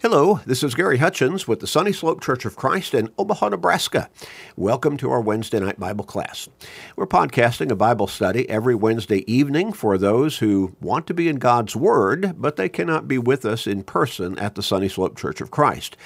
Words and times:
Hello, 0.00 0.38
this 0.46 0.62
is 0.62 0.76
Gary 0.76 0.98
Hutchins 0.98 1.48
with 1.48 1.58
the 1.58 1.66
Sunny 1.66 1.92
Slope 1.92 2.22
Church 2.22 2.44
of 2.44 2.54
Christ 2.54 2.94
in 2.94 3.10
Omaha, 3.18 3.48
Nebraska. 3.48 4.08
Welcome 4.54 4.96
to 4.98 5.10
our 5.10 5.20
Wednesday 5.20 5.58
night 5.58 5.80
Bible 5.80 6.04
class. 6.04 6.48
We're 6.94 7.08
podcasting 7.08 7.72
a 7.72 7.74
Bible 7.74 8.06
study 8.06 8.48
every 8.48 8.76
Wednesday 8.76 9.24
evening 9.26 9.72
for 9.72 9.98
those 9.98 10.38
who 10.38 10.76
want 10.80 11.08
to 11.08 11.14
be 11.14 11.28
in 11.28 11.40
God's 11.40 11.74
Word, 11.74 12.40
but 12.40 12.54
they 12.54 12.68
cannot 12.68 13.08
be 13.08 13.18
with 13.18 13.44
us 13.44 13.66
in 13.66 13.82
person 13.82 14.38
at 14.38 14.54
the 14.54 14.62
Sunny 14.62 14.88
Slope 14.88 15.18
Church 15.18 15.40
of 15.40 15.50
Christ, 15.50 15.96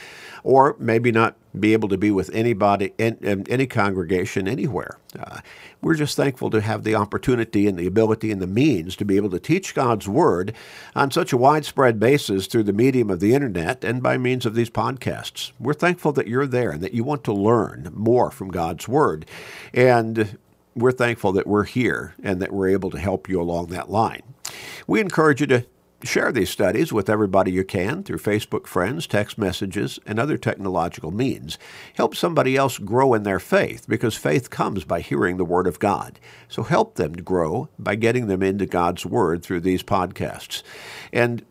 or 0.45 0.77
maybe 0.79 1.13
not 1.13 1.37
be 1.59 1.73
able 1.73 1.89
to 1.89 1.99
be 1.99 2.11
with 2.11 2.31
anybody 2.35 2.93
in, 2.99 3.17
in 3.21 3.49
any 3.49 3.67
congregation 3.67 4.49
anywhere. 4.49 4.99
Uh, 5.19 5.41
we're 5.83 5.95
just 5.95 6.17
thankful 6.17 6.49
to 6.51 6.61
have 6.61 6.85
the 6.85 6.95
opportunity 6.95 7.67
and 7.67 7.79
the 7.79 7.87
ability 7.87 8.31
and 8.31 8.41
the 8.41 8.47
means 8.47 8.97
to 8.97 9.05
be 9.05 9.17
able 9.17 9.31
to 9.31 9.39
teach 9.39 9.75
God's 9.75 10.09
Word 10.09 10.55
on 10.95 11.11
such 11.11 11.33
a 11.33 11.37
widespread 11.37 12.01
basis 12.01 12.47
through 12.47 12.63
the 12.63 12.73
medium 12.73 13.11
of 13.11 13.21
the 13.21 13.35
internet 13.35 13.85
and 13.85 14.03
by 14.03 14.17
means 14.17 14.47
of 14.47 14.55
these 14.55 14.71
podcasts. 14.71 15.53
We're 15.61 15.75
thankful 15.75 16.13
that 16.13 16.29
you're 16.29 16.47
there 16.47 16.71
and 16.71 16.81
that 16.83 16.95
you 16.95 17.05
want 17.05 17.25
to 17.25 17.33
learn 17.33 17.91
more 17.95 18.31
from 18.31 18.51
God's 18.51 18.89
Word. 18.89 19.27
And 19.75 20.39
we're 20.75 20.93
thankful 20.93 21.33
that 21.33 21.47
we're 21.47 21.65
here 21.65 22.15
and 22.23 22.41
that 22.41 22.53
we're 22.53 22.69
able 22.69 22.91
to 22.91 22.99
help 22.99 23.29
you 23.29 23.41
along 23.41 23.67
that 23.67 23.91
line. 23.91 24.23
We 24.87 25.01
encourage 25.01 25.41
you 25.41 25.47
to 25.49 25.67
Share 26.05 26.33
these 26.33 26.51
studies 26.51 26.93
with 26.93 27.09
everybody 27.09 27.53
you 27.53 27.63
can 27.63 28.03
through 28.03 28.19
Facebook 28.19 28.67
friends, 28.67 29.07
text 29.07 29.39
messages, 29.39 30.01
and 30.05 30.19
other 30.19 30.37
technological 30.37 31.13
means. 31.13 31.59
Help 31.95 32.17
somebody 32.17 32.57
else 32.57 32.79
grow 32.79 33.15
in 33.15 33.23
their 33.23 33.39
faith 33.39 33.87
because 33.89 34.17
faith 34.17 34.51
comes 34.51 34.83
by 34.83 35.01
hearing 35.01 35.37
the 35.37 35.45
Word 35.45 35.69
of 35.69 35.79
God. 35.79 36.19
So 36.49 36.65
help 36.65 36.97
them 36.97 37.13
grow 37.13 37.69
by 37.79 37.95
getting 37.95 38.27
them 38.27 38.43
into 38.43 38.67
God's 38.67 39.07
Word 39.07 39.45
through 39.45 39.61
these 39.61 39.85
podcasts. 39.85 40.65
And 41.13 41.45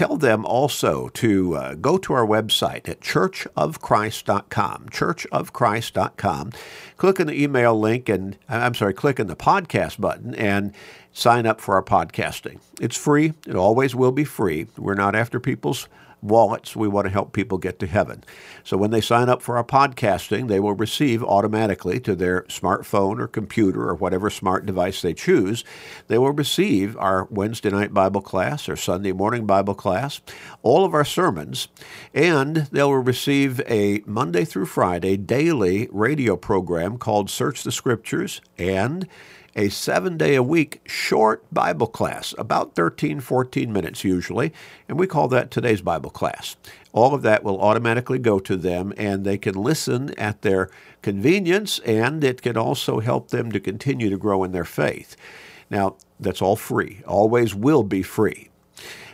tell 0.00 0.16
them 0.16 0.46
also 0.46 1.08
to 1.10 1.54
uh, 1.54 1.74
go 1.74 1.98
to 1.98 2.14
our 2.14 2.26
website 2.26 2.88
at 2.88 3.00
churchofchrist.com, 3.00 4.88
churchofchrist.com. 4.88 6.52
Click 6.96 7.20
on 7.20 7.26
the 7.26 7.42
email 7.42 7.78
link 7.78 8.08
and 8.08 8.38
I'm 8.48 8.72
sorry, 8.72 8.94
click 8.94 9.20
on 9.20 9.26
the 9.26 9.36
podcast 9.36 10.00
button 10.00 10.34
and 10.34 10.72
sign 11.12 11.44
up 11.44 11.60
for 11.60 11.74
our 11.74 11.82
podcasting. 11.82 12.60
It's 12.80 12.96
free. 12.96 13.34
It 13.46 13.56
always 13.56 13.94
will 13.94 14.12
be 14.12 14.24
free. 14.24 14.68
We're 14.78 14.94
not 14.94 15.14
after 15.14 15.38
people's 15.38 15.86
wallets. 16.22 16.76
We 16.76 16.88
want 16.88 17.06
to 17.06 17.12
help 17.12 17.32
people 17.32 17.58
get 17.58 17.78
to 17.80 17.86
heaven. 17.86 18.24
So 18.64 18.76
when 18.76 18.90
they 18.90 19.00
sign 19.00 19.28
up 19.28 19.42
for 19.42 19.56
our 19.56 19.64
podcasting, 19.64 20.48
they 20.48 20.60
will 20.60 20.74
receive 20.74 21.22
automatically 21.22 22.00
to 22.00 22.14
their 22.14 22.42
smartphone 22.42 23.18
or 23.18 23.26
computer 23.26 23.88
or 23.88 23.94
whatever 23.94 24.30
smart 24.30 24.66
device 24.66 25.02
they 25.02 25.14
choose, 25.14 25.64
they 26.08 26.18
will 26.18 26.32
receive 26.32 26.96
our 26.96 27.26
Wednesday 27.30 27.70
night 27.70 27.94
Bible 27.94 28.20
class 28.20 28.68
or 28.68 28.76
Sunday 28.76 29.12
morning 29.12 29.46
Bible 29.46 29.74
class, 29.74 30.20
all 30.62 30.84
of 30.84 30.94
our 30.94 31.04
sermons, 31.04 31.68
and 32.14 32.56
they 32.72 32.82
will 32.82 32.98
receive 32.98 33.60
a 33.68 34.02
Monday 34.06 34.44
through 34.44 34.66
Friday 34.66 35.16
daily 35.16 35.88
radio 35.90 36.36
program 36.36 36.98
called 36.98 37.30
Search 37.30 37.62
the 37.62 37.72
Scriptures 37.72 38.40
and 38.58 39.08
a 39.56 39.68
seven 39.68 40.16
day 40.16 40.34
a 40.34 40.42
week 40.42 40.80
short 40.86 41.44
Bible 41.52 41.86
class, 41.86 42.34
about 42.38 42.74
13, 42.74 43.20
14 43.20 43.72
minutes 43.72 44.04
usually, 44.04 44.52
and 44.88 44.98
we 44.98 45.06
call 45.06 45.28
that 45.28 45.50
today's 45.50 45.80
Bible 45.80 46.10
class. 46.10 46.56
All 46.92 47.14
of 47.14 47.22
that 47.22 47.42
will 47.44 47.60
automatically 47.60 48.18
go 48.18 48.38
to 48.40 48.56
them, 48.56 48.92
and 48.96 49.24
they 49.24 49.38
can 49.38 49.54
listen 49.54 50.12
at 50.18 50.42
their 50.42 50.70
convenience, 51.02 51.78
and 51.80 52.22
it 52.22 52.42
can 52.42 52.56
also 52.56 53.00
help 53.00 53.28
them 53.28 53.50
to 53.52 53.60
continue 53.60 54.10
to 54.10 54.18
grow 54.18 54.44
in 54.44 54.52
their 54.52 54.64
faith. 54.64 55.16
Now, 55.70 55.96
that's 56.18 56.42
all 56.42 56.56
free, 56.56 57.02
always 57.06 57.54
will 57.54 57.82
be 57.82 58.02
free. 58.02 58.49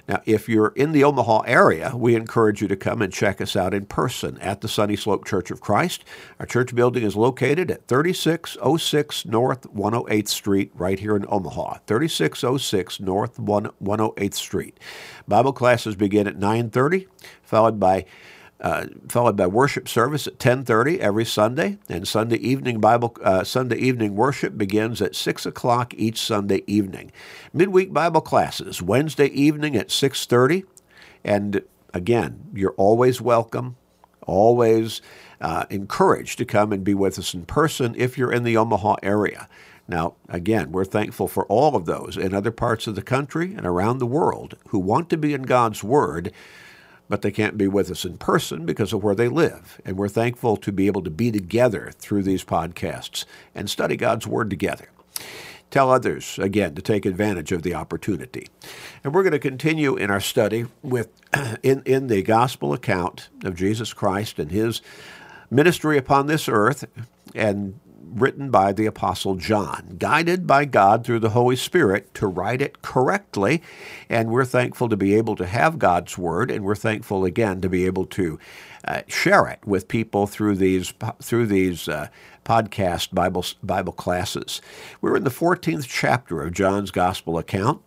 Now, 0.08 0.22
if 0.24 0.48
you're 0.48 0.72
in 0.76 0.92
the 0.92 1.02
Omaha 1.04 1.42
area, 1.46 1.92
we 1.96 2.14
encourage 2.14 2.62
you 2.62 2.68
to 2.68 2.76
come 2.76 3.02
and 3.02 3.12
check 3.12 3.40
us 3.40 3.56
out 3.56 3.74
in 3.74 3.86
person 3.86 4.38
at 4.38 4.60
the 4.60 4.68
Sunny 4.68 4.96
Slope 4.96 5.26
Church 5.26 5.50
of 5.50 5.60
Christ. 5.60 6.04
Our 6.38 6.46
church 6.46 6.74
building 6.74 7.02
is 7.02 7.16
located 7.16 7.70
at 7.70 7.88
3606 7.88 9.26
North 9.26 9.62
108th 9.74 10.28
Street, 10.28 10.70
right 10.74 10.98
here 10.98 11.16
in 11.16 11.26
Omaha. 11.28 11.78
3606 11.86 13.00
North 13.00 13.36
108th 13.38 14.34
Street. 14.34 14.78
Bible 15.26 15.52
classes 15.52 15.96
begin 15.96 16.28
at 16.28 16.38
9:30, 16.38 17.06
followed 17.42 17.80
by 17.80 18.04
uh, 18.60 18.86
followed 19.08 19.36
by 19.36 19.46
worship 19.46 19.88
service 19.88 20.26
at 20.26 20.38
10:30 20.38 20.98
every 20.98 21.24
Sunday, 21.24 21.78
and 21.88 22.08
Sunday 22.08 22.36
evening 22.36 22.80
Bible 22.80 23.16
uh, 23.22 23.44
Sunday 23.44 23.76
evening 23.76 24.16
worship 24.16 24.56
begins 24.56 25.02
at 25.02 25.14
6 25.14 25.46
o'clock 25.46 25.92
each 25.96 26.20
Sunday 26.20 26.62
evening. 26.66 27.12
Midweek 27.52 27.92
Bible 27.92 28.20
classes 28.20 28.80
Wednesday 28.80 29.26
evening 29.26 29.76
at 29.76 29.88
6:30, 29.88 30.64
and 31.24 31.62
again, 31.92 32.48
you're 32.54 32.74
always 32.76 33.20
welcome, 33.20 33.76
always 34.26 35.02
uh, 35.40 35.64
encouraged 35.70 36.38
to 36.38 36.44
come 36.44 36.72
and 36.72 36.82
be 36.82 36.94
with 36.94 37.18
us 37.18 37.34
in 37.34 37.44
person 37.44 37.94
if 37.96 38.16
you're 38.16 38.32
in 38.32 38.44
the 38.44 38.56
Omaha 38.56 38.96
area. 39.02 39.48
Now, 39.88 40.14
again, 40.28 40.72
we're 40.72 40.84
thankful 40.84 41.28
for 41.28 41.46
all 41.46 41.76
of 41.76 41.86
those 41.86 42.16
in 42.16 42.34
other 42.34 42.50
parts 42.50 42.86
of 42.86 42.96
the 42.96 43.02
country 43.02 43.54
and 43.54 43.64
around 43.64 43.98
the 43.98 44.06
world 44.06 44.56
who 44.68 44.78
want 44.78 45.08
to 45.10 45.16
be 45.16 45.32
in 45.32 45.42
God's 45.42 45.84
Word 45.84 46.32
but 47.08 47.22
they 47.22 47.30
can't 47.30 47.58
be 47.58 47.68
with 47.68 47.90
us 47.90 48.04
in 48.04 48.18
person 48.18 48.66
because 48.66 48.92
of 48.92 49.02
where 49.02 49.14
they 49.14 49.28
live. 49.28 49.80
And 49.84 49.96
we're 49.96 50.08
thankful 50.08 50.56
to 50.58 50.72
be 50.72 50.86
able 50.86 51.02
to 51.02 51.10
be 51.10 51.30
together 51.30 51.92
through 51.98 52.22
these 52.22 52.44
podcasts 52.44 53.24
and 53.54 53.70
study 53.70 53.96
God's 53.96 54.26
Word 54.26 54.50
together. 54.50 54.88
Tell 55.70 55.90
others, 55.90 56.38
again, 56.38 56.74
to 56.74 56.82
take 56.82 57.04
advantage 57.04 57.50
of 57.50 57.62
the 57.62 57.74
opportunity. 57.74 58.48
And 59.02 59.12
we're 59.12 59.24
going 59.24 59.32
to 59.32 59.38
continue 59.38 59.96
in 59.96 60.10
our 60.10 60.20
study 60.20 60.66
with 60.82 61.08
in, 61.62 61.82
in 61.84 62.06
the 62.06 62.22
gospel 62.22 62.72
account 62.72 63.28
of 63.44 63.56
Jesus 63.56 63.92
Christ 63.92 64.38
and 64.38 64.50
his 64.50 64.80
ministry 65.50 65.98
upon 65.98 66.26
this 66.26 66.48
earth 66.48 66.84
and 67.34 67.78
written 68.08 68.50
by 68.50 68.72
the 68.72 68.86
Apostle 68.86 69.34
John, 69.34 69.96
guided 69.98 70.46
by 70.46 70.64
God 70.64 71.04
through 71.04 71.20
the 71.20 71.30
Holy 71.30 71.56
Spirit 71.56 72.12
to 72.14 72.26
write 72.26 72.62
it 72.62 72.82
correctly. 72.82 73.62
And 74.08 74.30
we're 74.30 74.44
thankful 74.44 74.88
to 74.88 74.96
be 74.96 75.14
able 75.14 75.36
to 75.36 75.46
have 75.46 75.78
God's 75.78 76.16
Word, 76.16 76.50
and 76.50 76.64
we're 76.64 76.74
thankful 76.74 77.24
again 77.24 77.60
to 77.60 77.68
be 77.68 77.86
able 77.86 78.06
to 78.06 78.38
uh, 78.86 79.02
share 79.08 79.46
it 79.48 79.58
with 79.64 79.88
people 79.88 80.26
through 80.26 80.56
these 80.56 80.94
through 81.20 81.46
these 81.46 81.88
uh, 81.88 82.08
podcast 82.44 83.12
Bible 83.12 83.44
Bible 83.62 83.92
classes. 83.92 84.60
We're 85.00 85.16
in 85.16 85.24
the 85.24 85.30
14th 85.30 85.86
chapter 85.88 86.42
of 86.42 86.52
John's 86.52 86.90
Gospel 86.90 87.38
account, 87.38 87.82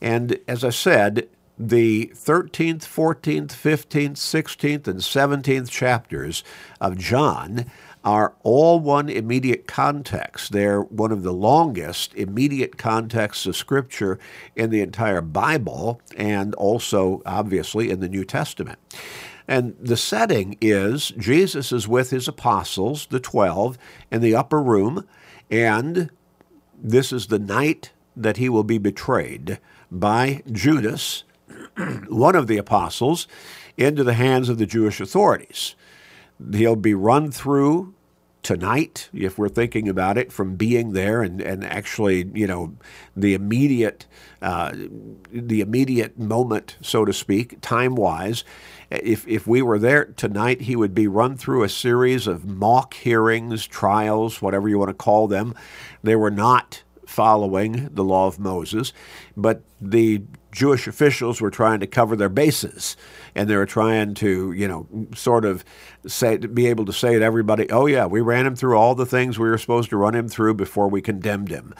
and 0.00 0.38
as 0.46 0.62
I 0.62 0.70
said, 0.70 1.28
the 1.58 2.12
13th, 2.14 2.82
14th, 2.82 3.48
15th, 3.48 4.12
16th, 4.12 4.86
and 4.86 5.00
17th 5.00 5.70
chapters 5.70 6.44
of 6.80 6.98
John 6.98 7.66
are 8.06 8.34
all 8.44 8.78
one 8.78 9.08
immediate 9.08 9.66
context. 9.66 10.52
They're 10.52 10.80
one 10.80 11.10
of 11.10 11.24
the 11.24 11.32
longest 11.32 12.14
immediate 12.14 12.78
contexts 12.78 13.46
of 13.46 13.56
Scripture 13.56 14.20
in 14.54 14.70
the 14.70 14.80
entire 14.80 15.20
Bible 15.20 16.00
and 16.16 16.54
also, 16.54 17.20
obviously, 17.26 17.90
in 17.90 17.98
the 17.98 18.08
New 18.08 18.24
Testament. 18.24 18.78
And 19.48 19.76
the 19.80 19.96
setting 19.96 20.56
is 20.60 21.08
Jesus 21.18 21.72
is 21.72 21.88
with 21.88 22.10
his 22.10 22.28
apostles, 22.28 23.06
the 23.10 23.18
12, 23.18 23.76
in 24.12 24.20
the 24.20 24.36
upper 24.36 24.62
room, 24.62 25.04
and 25.50 26.10
this 26.80 27.12
is 27.12 27.26
the 27.26 27.40
night 27.40 27.90
that 28.16 28.36
he 28.36 28.48
will 28.48 28.64
be 28.64 28.78
betrayed 28.78 29.58
by 29.90 30.42
Judas, 30.50 31.24
one 32.08 32.36
of 32.36 32.46
the 32.46 32.56
apostles, 32.56 33.26
into 33.76 34.04
the 34.04 34.14
hands 34.14 34.48
of 34.48 34.58
the 34.58 34.66
Jewish 34.66 35.00
authorities. 35.00 35.74
He'll 36.52 36.76
be 36.76 36.94
run 36.94 37.32
through 37.32 37.94
tonight, 38.46 39.10
if 39.12 39.38
we're 39.38 39.48
thinking 39.48 39.88
about 39.88 40.16
it, 40.16 40.30
from 40.30 40.54
being 40.54 40.92
there 40.92 41.20
and, 41.20 41.40
and 41.40 41.64
actually, 41.64 42.30
you 42.32 42.46
know, 42.46 42.76
the 43.16 43.34
immediate 43.34 44.06
uh, 44.40 44.70
the 45.32 45.60
immediate 45.60 46.16
moment, 46.16 46.76
so 46.80 47.04
to 47.04 47.12
speak, 47.12 47.60
time 47.60 47.96
wise. 47.96 48.44
If, 48.88 49.26
if 49.26 49.48
we 49.48 49.62
were 49.62 49.80
there 49.80 50.04
tonight, 50.04 50.60
he 50.60 50.76
would 50.76 50.94
be 50.94 51.08
run 51.08 51.36
through 51.36 51.64
a 51.64 51.68
series 51.68 52.28
of 52.28 52.44
mock 52.44 52.94
hearings, 52.94 53.66
trials, 53.66 54.40
whatever 54.40 54.68
you 54.68 54.78
want 54.78 54.90
to 54.90 54.94
call 54.94 55.26
them. 55.26 55.52
They 56.04 56.14
were 56.14 56.30
not 56.30 56.84
following 57.06 57.88
the 57.92 58.04
law 58.04 58.26
of 58.26 58.38
Moses, 58.38 58.92
but 59.36 59.62
the 59.80 60.22
Jewish 60.52 60.86
officials 60.86 61.40
were 61.40 61.50
trying 61.50 61.80
to 61.80 61.86
cover 61.86 62.16
their 62.16 62.28
bases, 62.28 62.96
and 63.34 63.48
they 63.48 63.56
were 63.56 63.66
trying 63.66 64.14
to, 64.14 64.52
you 64.52 64.66
know, 64.66 64.86
sort 65.14 65.44
of 65.44 65.64
say, 66.06 66.36
be 66.36 66.66
able 66.66 66.84
to 66.84 66.92
say 66.92 67.18
to 67.18 67.24
everybody, 67.24 67.70
"Oh 67.70 67.86
yeah, 67.86 68.06
we 68.06 68.20
ran 68.20 68.46
him 68.46 68.56
through 68.56 68.76
all 68.76 68.94
the 68.94 69.06
things 69.06 69.38
we 69.38 69.48
were 69.48 69.58
supposed 69.58 69.90
to 69.90 69.96
run 69.96 70.14
him 70.14 70.28
through 70.28 70.54
before 70.54 70.88
we 70.88 71.00
condemned 71.00 71.48
him." 71.50 71.74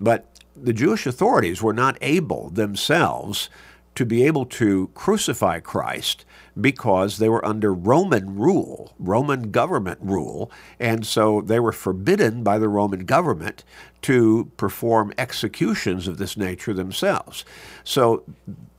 But 0.00 0.40
the 0.56 0.72
Jewish 0.72 1.06
authorities 1.06 1.62
were 1.62 1.72
not 1.72 1.96
able 2.00 2.50
themselves 2.50 3.48
to 3.94 4.06
be 4.06 4.24
able 4.24 4.46
to 4.46 4.90
crucify 4.94 5.60
Christ 5.60 6.24
because 6.60 7.18
they 7.18 7.28
were 7.28 7.44
under 7.44 7.72
Roman 7.72 8.36
rule, 8.36 8.94
Roman 8.98 9.50
government 9.50 9.98
rule, 10.02 10.50
and 10.78 11.06
so 11.06 11.40
they 11.40 11.60
were 11.60 11.72
forbidden 11.72 12.42
by 12.42 12.58
the 12.58 12.68
Roman 12.68 13.04
government 13.04 13.64
to 14.02 14.50
perform 14.56 15.12
executions 15.16 16.08
of 16.08 16.18
this 16.18 16.36
nature 16.36 16.74
themselves. 16.74 17.44
So 17.84 18.24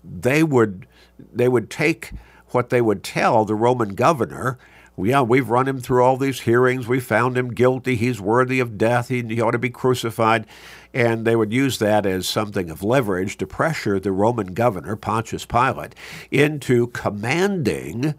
they 0.03 0.43
would 0.43 0.87
they 1.33 1.47
would 1.47 1.69
take 1.69 2.11
what 2.49 2.69
they 2.69 2.81
would 2.81 3.03
tell 3.03 3.45
the 3.45 3.55
Roman 3.55 3.95
governor. 3.95 4.57
Yeah, 4.95 5.21
we've 5.21 5.49
run 5.49 5.67
him 5.67 5.79
through 5.79 6.03
all 6.03 6.17
these 6.17 6.41
hearings. 6.41 6.87
We 6.87 6.99
found 6.99 7.35
him 7.35 7.53
guilty. 7.53 7.95
He's 7.95 8.21
worthy 8.21 8.59
of 8.59 8.77
death. 8.77 9.07
He, 9.07 9.23
he 9.23 9.41
ought 9.41 9.51
to 9.51 9.57
be 9.59 9.71
crucified. 9.71 10.45
And 10.93 11.25
they 11.25 11.35
would 11.35 11.51
use 11.51 11.79
that 11.79 12.05
as 12.05 12.27
something 12.27 12.69
of 12.69 12.83
leverage 12.83 13.37
to 13.37 13.47
pressure 13.47 13.99
the 13.99 14.11
Roman 14.11 14.53
governor, 14.53 14.95
Pontius 14.95 15.45
Pilate, 15.45 15.95
into 16.29 16.87
commanding 16.87 18.13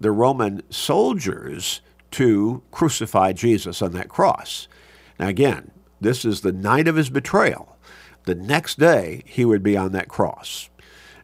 the 0.00 0.10
Roman 0.10 0.62
soldiers 0.70 1.80
to 2.12 2.62
crucify 2.72 3.32
Jesus 3.32 3.80
on 3.80 3.92
that 3.92 4.08
cross. 4.08 4.68
Now, 5.18 5.28
again, 5.28 5.70
this 6.00 6.24
is 6.24 6.40
the 6.40 6.52
night 6.52 6.88
of 6.88 6.96
his 6.96 7.10
betrayal. 7.10 7.76
The 8.24 8.34
next 8.34 8.78
day, 8.78 9.22
he 9.24 9.44
would 9.44 9.62
be 9.62 9.76
on 9.76 9.92
that 9.92 10.08
cross. 10.08 10.68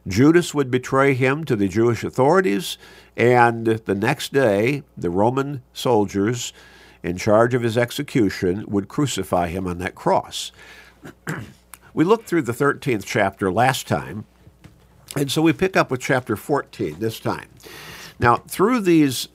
Judas 0.07 0.53
would 0.53 0.71
betray 0.71 1.13
him 1.13 1.43
to 1.45 1.55
the 1.55 1.67
Jewish 1.67 2.03
authorities, 2.03 2.77
and 3.15 3.65
the 3.65 3.95
next 3.95 4.33
day, 4.33 4.83
the 4.97 5.09
Roman 5.09 5.63
soldiers 5.73 6.53
in 7.03 7.17
charge 7.17 7.53
of 7.53 7.61
his 7.61 7.77
execution 7.77 8.65
would 8.67 8.87
crucify 8.87 9.47
him 9.47 9.67
on 9.67 9.77
that 9.79 9.95
cross. 9.95 10.51
we 11.93 12.03
looked 12.03 12.27
through 12.27 12.43
the 12.43 12.53
13th 12.53 13.03
chapter 13.05 13.51
last 13.51 13.87
time, 13.87 14.25
and 15.15 15.31
so 15.31 15.41
we 15.41 15.53
pick 15.53 15.77
up 15.77 15.91
with 15.91 16.01
chapter 16.01 16.35
14 16.35 16.99
this 16.99 17.19
time. 17.19 17.49
Now, 18.19 18.37
through 18.37 18.81
these 18.81 19.27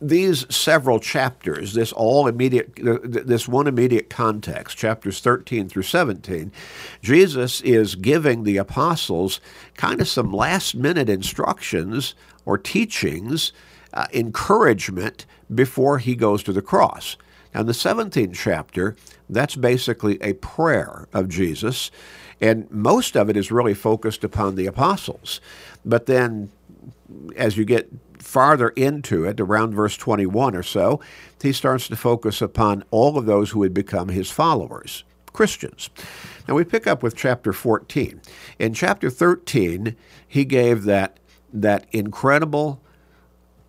these 0.00 0.46
several 0.54 0.98
chapters, 0.98 1.74
this 1.74 1.92
all 1.92 2.26
immediate, 2.26 2.72
this 2.76 3.46
one 3.46 3.66
immediate 3.66 4.08
context, 4.08 4.78
chapters 4.78 5.20
13 5.20 5.68
through 5.68 5.82
17, 5.82 6.50
Jesus 7.02 7.60
is 7.60 7.96
giving 7.96 8.44
the 8.44 8.56
apostles 8.56 9.40
kind 9.74 10.00
of 10.00 10.08
some 10.08 10.32
last 10.32 10.74
minute 10.74 11.10
instructions 11.10 12.14
or 12.46 12.56
teachings, 12.56 13.52
uh, 13.92 14.06
encouragement 14.14 15.26
before 15.54 15.98
he 15.98 16.14
goes 16.14 16.42
to 16.44 16.52
the 16.52 16.62
cross. 16.62 17.16
In 17.54 17.66
the 17.66 17.72
17th 17.72 18.34
chapter, 18.34 18.96
that's 19.28 19.56
basically 19.56 20.18
a 20.22 20.34
prayer 20.34 21.08
of 21.12 21.28
Jesus, 21.28 21.90
and 22.40 22.70
most 22.70 23.16
of 23.16 23.28
it 23.28 23.36
is 23.36 23.50
really 23.50 23.74
focused 23.74 24.22
upon 24.22 24.54
the 24.54 24.66
apostles. 24.66 25.40
But 25.84 26.06
then, 26.06 26.50
as 27.36 27.56
you 27.56 27.64
get 27.64 27.90
farther 28.18 28.68
into 28.70 29.24
it, 29.24 29.40
around 29.40 29.74
verse 29.74 29.96
21 29.96 30.54
or 30.54 30.62
so, 30.62 31.00
he 31.42 31.52
starts 31.52 31.88
to 31.88 31.96
focus 31.96 32.40
upon 32.40 32.84
all 32.90 33.18
of 33.18 33.26
those 33.26 33.50
who 33.50 33.62
had 33.62 33.74
become 33.74 34.08
his 34.08 34.30
followers, 34.30 35.04
Christians. 35.32 35.90
Now 36.46 36.54
we 36.54 36.64
pick 36.64 36.86
up 36.86 37.02
with 37.02 37.16
chapter 37.16 37.52
14. 37.52 38.20
In 38.58 38.74
chapter 38.74 39.10
13, 39.10 39.96
he 40.26 40.44
gave 40.44 40.84
that, 40.84 41.18
that 41.52 41.86
incredible 41.92 42.80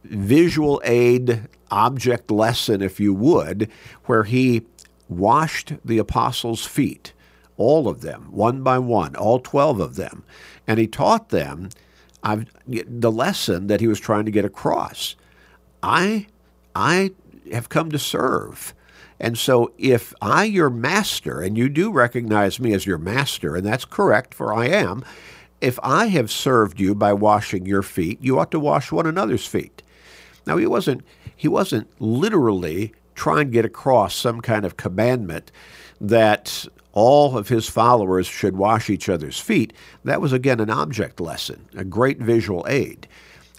visual 0.03 0.81
aid 0.83 1.47
object 1.71 2.29
lesson, 2.29 2.81
if 2.81 2.99
you 2.99 3.13
would, 3.13 3.69
where 4.05 4.23
he 4.23 4.63
washed 5.09 5.73
the 5.83 5.97
apostles' 5.97 6.65
feet, 6.65 7.13
all 7.57 7.87
of 7.87 8.01
them, 8.01 8.27
one 8.31 8.63
by 8.63 8.79
one, 8.79 9.15
all 9.15 9.39
12 9.39 9.79
of 9.79 9.95
them. 9.95 10.23
And 10.67 10.79
he 10.79 10.87
taught 10.87 11.29
them 11.29 11.69
I've, 12.23 12.45
the 12.67 13.11
lesson 13.11 13.67
that 13.67 13.81
he 13.81 13.87
was 13.87 13.99
trying 13.99 14.25
to 14.25 14.31
get 14.31 14.45
across. 14.45 15.15
I, 15.81 16.27
I 16.75 17.11
have 17.51 17.69
come 17.69 17.91
to 17.91 17.99
serve. 17.99 18.73
And 19.19 19.37
so, 19.37 19.71
if 19.77 20.13
I, 20.21 20.45
your 20.45 20.69
master, 20.69 21.41
and 21.41 21.57
you 21.57 21.69
do 21.69 21.91
recognize 21.91 22.59
me 22.59 22.73
as 22.73 22.87
your 22.87 22.97
master, 22.97 23.55
and 23.55 23.65
that's 23.65 23.85
correct, 23.85 24.33
for 24.33 24.53
I 24.53 24.67
am, 24.67 25.03
if 25.59 25.77
I 25.83 26.07
have 26.07 26.31
served 26.31 26.79
you 26.79 26.95
by 26.95 27.13
washing 27.13 27.67
your 27.67 27.83
feet, 27.83 28.17
you 28.21 28.39
ought 28.39 28.49
to 28.51 28.59
wash 28.59 28.91
one 28.91 29.05
another's 29.05 29.45
feet. 29.45 29.83
Now, 30.47 30.57
he 30.57 30.65
wasn't, 30.65 31.03
he 31.41 31.47
wasn't 31.47 31.87
literally 31.99 32.93
trying 33.15 33.47
to 33.47 33.51
get 33.51 33.65
across 33.65 34.13
some 34.13 34.41
kind 34.41 34.63
of 34.63 34.77
commandment 34.77 35.51
that 35.99 36.67
all 36.91 37.35
of 37.35 37.49
his 37.49 37.67
followers 37.67 38.27
should 38.27 38.55
wash 38.55 38.91
each 38.91 39.09
other's 39.09 39.39
feet. 39.39 39.73
That 40.03 40.21
was, 40.21 40.33
again, 40.33 40.59
an 40.59 40.69
object 40.69 41.19
lesson, 41.19 41.67
a 41.75 41.83
great 41.83 42.19
visual 42.19 42.63
aid. 42.69 43.07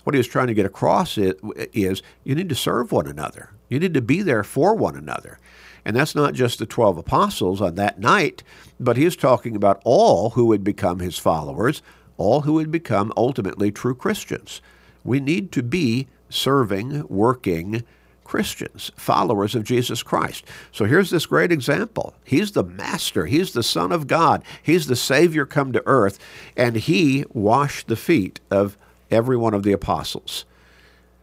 What 0.04 0.14
he 0.14 0.18
was 0.18 0.28
trying 0.28 0.46
to 0.46 0.54
get 0.54 0.64
across 0.64 1.18
is 1.18 2.02
you 2.22 2.36
need 2.36 2.48
to 2.50 2.54
serve 2.54 2.92
one 2.92 3.08
another. 3.08 3.50
You 3.68 3.80
need 3.80 3.94
to 3.94 4.00
be 4.00 4.22
there 4.22 4.44
for 4.44 4.76
one 4.76 4.94
another. 4.94 5.40
And 5.84 5.96
that's 5.96 6.14
not 6.14 6.34
just 6.34 6.60
the 6.60 6.66
12 6.66 6.98
apostles 6.98 7.60
on 7.60 7.74
that 7.74 7.98
night, 7.98 8.44
but 8.78 8.96
he 8.96 9.04
is 9.04 9.16
talking 9.16 9.56
about 9.56 9.82
all 9.84 10.30
who 10.30 10.44
would 10.44 10.62
become 10.62 11.00
his 11.00 11.18
followers, 11.18 11.82
all 12.16 12.42
who 12.42 12.52
would 12.52 12.70
become 12.70 13.12
ultimately 13.16 13.72
true 13.72 13.96
Christians. 13.96 14.62
We 15.02 15.18
need 15.18 15.50
to 15.50 15.64
be 15.64 16.06
serving, 16.32 17.06
working, 17.08 17.84
Christians, 18.24 18.90
followers 18.96 19.54
of 19.54 19.64
Jesus 19.64 20.02
Christ. 20.02 20.44
So 20.70 20.84
here's 20.84 21.10
this 21.10 21.26
great 21.26 21.52
example. 21.52 22.14
He's 22.24 22.52
the 22.52 22.64
Master, 22.64 23.26
He's 23.26 23.52
the 23.52 23.62
Son 23.62 23.92
of 23.92 24.06
God, 24.06 24.42
He's 24.62 24.86
the 24.86 24.96
Savior 24.96 25.44
come 25.44 25.72
to 25.72 25.82
earth, 25.86 26.18
and 26.56 26.76
He 26.76 27.24
washed 27.32 27.88
the 27.88 27.96
feet 27.96 28.40
of 28.50 28.78
every 29.10 29.36
one 29.36 29.54
of 29.54 29.64
the 29.64 29.72
apostles. 29.72 30.44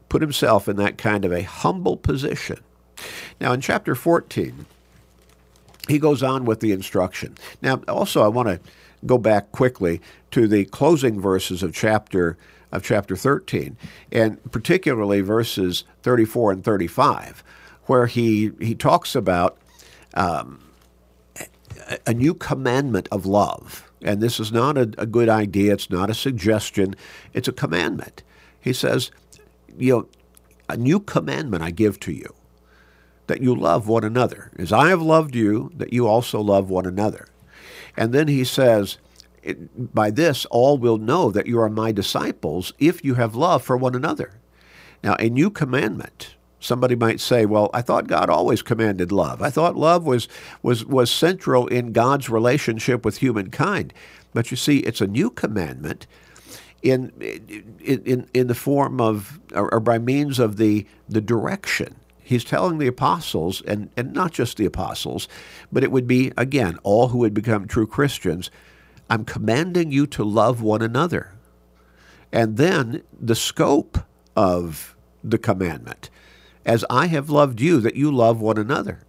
Put 0.07 0.21
Himself 0.21 0.67
in 0.67 0.75
that 0.75 0.97
kind 0.97 1.25
of 1.25 1.31
a 1.31 1.43
humble 1.43 1.97
position. 1.97 2.59
Now, 3.39 3.53
in 3.53 3.61
chapter 3.61 3.95
14, 3.95 4.65
he 5.87 5.97
goes 5.97 6.21
on 6.21 6.45
with 6.45 6.59
the 6.59 6.71
instruction. 6.71 7.35
Now, 7.61 7.81
also, 7.87 8.23
I 8.23 8.27
want 8.27 8.47
to 8.49 8.59
go 9.05 9.17
back 9.17 9.51
quickly 9.51 10.01
to 10.31 10.47
the 10.47 10.65
closing 10.65 11.19
verses 11.19 11.63
of 11.63 11.73
chapter 11.73 12.37
of 12.71 12.83
chapter 12.83 13.15
13, 13.15 13.77
and 14.11 14.51
particularly 14.51 15.21
verses 15.21 15.83
34 16.03 16.51
and 16.51 16.63
35, 16.63 17.43
where 17.85 18.05
he, 18.05 18.51
he 18.59 18.75
talks 18.75 19.15
about 19.15 19.57
um, 20.13 20.63
a 22.05 22.13
new 22.13 22.33
commandment 22.33 23.07
of 23.11 23.25
love. 23.25 23.89
And 24.01 24.21
this 24.21 24.39
is 24.39 24.51
not 24.51 24.77
a, 24.77 24.91
a 24.97 25.05
good 25.05 25.29
idea, 25.29 25.73
it's 25.73 25.89
not 25.89 26.09
a 26.09 26.13
suggestion, 26.13 26.95
it's 27.33 27.47
a 27.47 27.53
commandment. 27.53 28.23
He 28.59 28.73
says, 28.73 29.11
you 29.77 29.93
know, 29.93 30.07
a 30.67 30.77
new 30.77 30.99
commandment 30.99 31.63
I 31.63 31.71
give 31.71 31.99
to 32.01 32.11
you, 32.11 32.33
that 33.27 33.41
you 33.41 33.55
love 33.55 33.87
one 33.87 34.03
another. 34.03 34.51
As 34.57 34.71
I 34.71 34.89
have 34.89 35.01
loved 35.01 35.35
you, 35.35 35.71
that 35.75 35.91
you 35.91 36.07
also 36.07 36.39
love 36.39 36.69
one 36.69 36.85
another. 36.85 37.27
And 37.97 38.13
then 38.13 38.27
he 38.27 38.43
says, 38.43 38.97
by 39.53 40.11
this 40.11 40.45
all 40.45 40.77
will 40.77 40.97
know 40.97 41.31
that 41.31 41.47
you 41.47 41.59
are 41.59 41.69
my 41.69 41.91
disciples 41.91 42.73
if 42.79 43.03
you 43.03 43.15
have 43.15 43.35
love 43.35 43.63
for 43.63 43.77
one 43.77 43.95
another. 43.95 44.39
Now, 45.03 45.15
a 45.19 45.29
new 45.29 45.49
commandment. 45.49 46.35
Somebody 46.59 46.95
might 46.95 47.21
say, 47.21 47.45
"Well, 47.45 47.69
I 47.73 47.81
thought 47.81 48.07
God 48.07 48.29
always 48.29 48.61
commanded 48.61 49.11
love. 49.13 49.41
I 49.41 49.49
thought 49.49 49.77
love 49.77 50.05
was 50.05 50.27
was 50.61 50.85
was 50.85 51.09
central 51.09 51.67
in 51.67 51.93
God's 51.93 52.29
relationship 52.29 53.05
with 53.05 53.17
humankind." 53.17 53.93
But 54.33 54.51
you 54.51 54.57
see, 54.57 54.79
it's 54.79 54.99
a 54.99 55.07
new 55.07 55.29
commandment 55.29 56.05
in 56.81 57.13
in 57.79 58.27
in 58.33 58.47
the 58.47 58.55
form 58.55 58.99
of 58.99 59.39
or 59.53 59.79
by 59.79 59.99
means 59.99 60.37
of 60.37 60.57
the 60.57 60.85
the 61.07 61.21
direction 61.21 61.95
he's 62.29 62.43
telling 62.43 62.77
the 62.77 62.85
apostles, 62.85 63.63
and, 63.65 63.89
and 63.97 64.13
not 64.13 64.31
just 64.31 64.57
the 64.57 64.65
apostles, 64.65 65.27
but 65.71 65.83
it 65.83 65.91
would 65.91 66.05
be, 66.05 66.31
again, 66.37 66.77
all 66.83 67.07
who 67.07 67.17
would 67.17 67.33
become 67.33 67.67
true 67.67 67.87
Christians, 67.87 68.51
I'm 69.09 69.25
commanding 69.25 69.91
you 69.91 70.05
to 70.07 70.23
love 70.23 70.61
one 70.61 70.81
another. 70.81 71.33
And 72.31 72.57
then 72.57 73.03
the 73.19 73.35
scope 73.35 73.97
of 74.35 74.95
the 75.23 75.37
commandment, 75.37 76.09
as 76.65 76.85
I 76.89 77.07
have 77.07 77.29
loved 77.29 77.59
you, 77.59 77.79
that 77.81 77.95
you 77.95 78.11
love 78.11 78.39
one 78.39 78.57
another. 78.57 79.01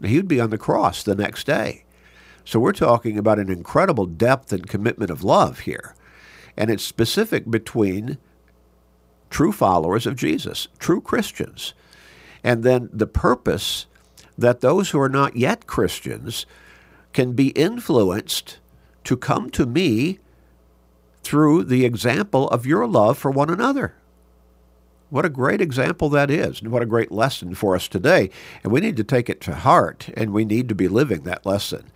Now, 0.00 0.08
he'd 0.08 0.28
be 0.28 0.40
on 0.40 0.50
the 0.50 0.58
cross 0.58 1.02
the 1.02 1.14
next 1.14 1.46
day. 1.46 1.84
So 2.44 2.58
we're 2.58 2.72
talking 2.72 3.18
about 3.18 3.38
an 3.38 3.50
incredible 3.50 4.06
depth 4.06 4.52
and 4.52 4.66
commitment 4.66 5.10
of 5.10 5.22
love 5.22 5.60
here. 5.60 5.94
And 6.56 6.70
it's 6.70 6.84
specific 6.84 7.50
between 7.50 8.18
true 9.30 9.52
followers 9.52 10.06
of 10.06 10.16
Jesus, 10.16 10.66
true 10.78 11.00
Christians. 11.00 11.74
And 12.42 12.64
then 12.64 12.88
the 12.92 13.06
purpose 13.06 13.86
that 14.36 14.60
those 14.60 14.90
who 14.90 15.00
are 15.00 15.08
not 15.08 15.36
yet 15.36 15.66
Christians 15.66 16.46
can 17.12 17.32
be 17.32 17.48
influenced 17.48 18.58
to 19.08 19.16
come 19.16 19.48
to 19.48 19.64
me 19.64 20.18
through 21.22 21.64
the 21.64 21.86
example 21.86 22.46
of 22.50 22.66
your 22.66 22.86
love 22.86 23.16
for 23.16 23.30
one 23.30 23.48
another. 23.48 23.94
What 25.08 25.24
a 25.24 25.30
great 25.30 25.62
example 25.62 26.10
that 26.10 26.30
is, 26.30 26.60
and 26.60 26.70
what 26.70 26.82
a 26.82 26.86
great 26.86 27.10
lesson 27.10 27.54
for 27.54 27.74
us 27.74 27.88
today. 27.88 28.28
And 28.62 28.70
we 28.70 28.80
need 28.80 28.98
to 28.98 29.04
take 29.04 29.30
it 29.30 29.40
to 29.40 29.54
heart, 29.54 30.10
and 30.14 30.30
we 30.30 30.44
need 30.44 30.68
to 30.68 30.74
be 30.74 30.88
living 30.88 31.22
that 31.22 31.46
lesson. 31.46 31.90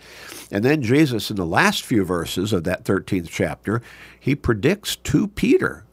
And 0.50 0.64
then 0.64 0.80
Jesus, 0.80 1.28
in 1.28 1.36
the 1.36 1.44
last 1.44 1.84
few 1.84 2.02
verses 2.02 2.50
of 2.50 2.64
that 2.64 2.84
13th 2.84 3.28
chapter, 3.28 3.82
he 4.18 4.34
predicts 4.34 4.96
to 4.96 5.28
Peter 5.28 5.84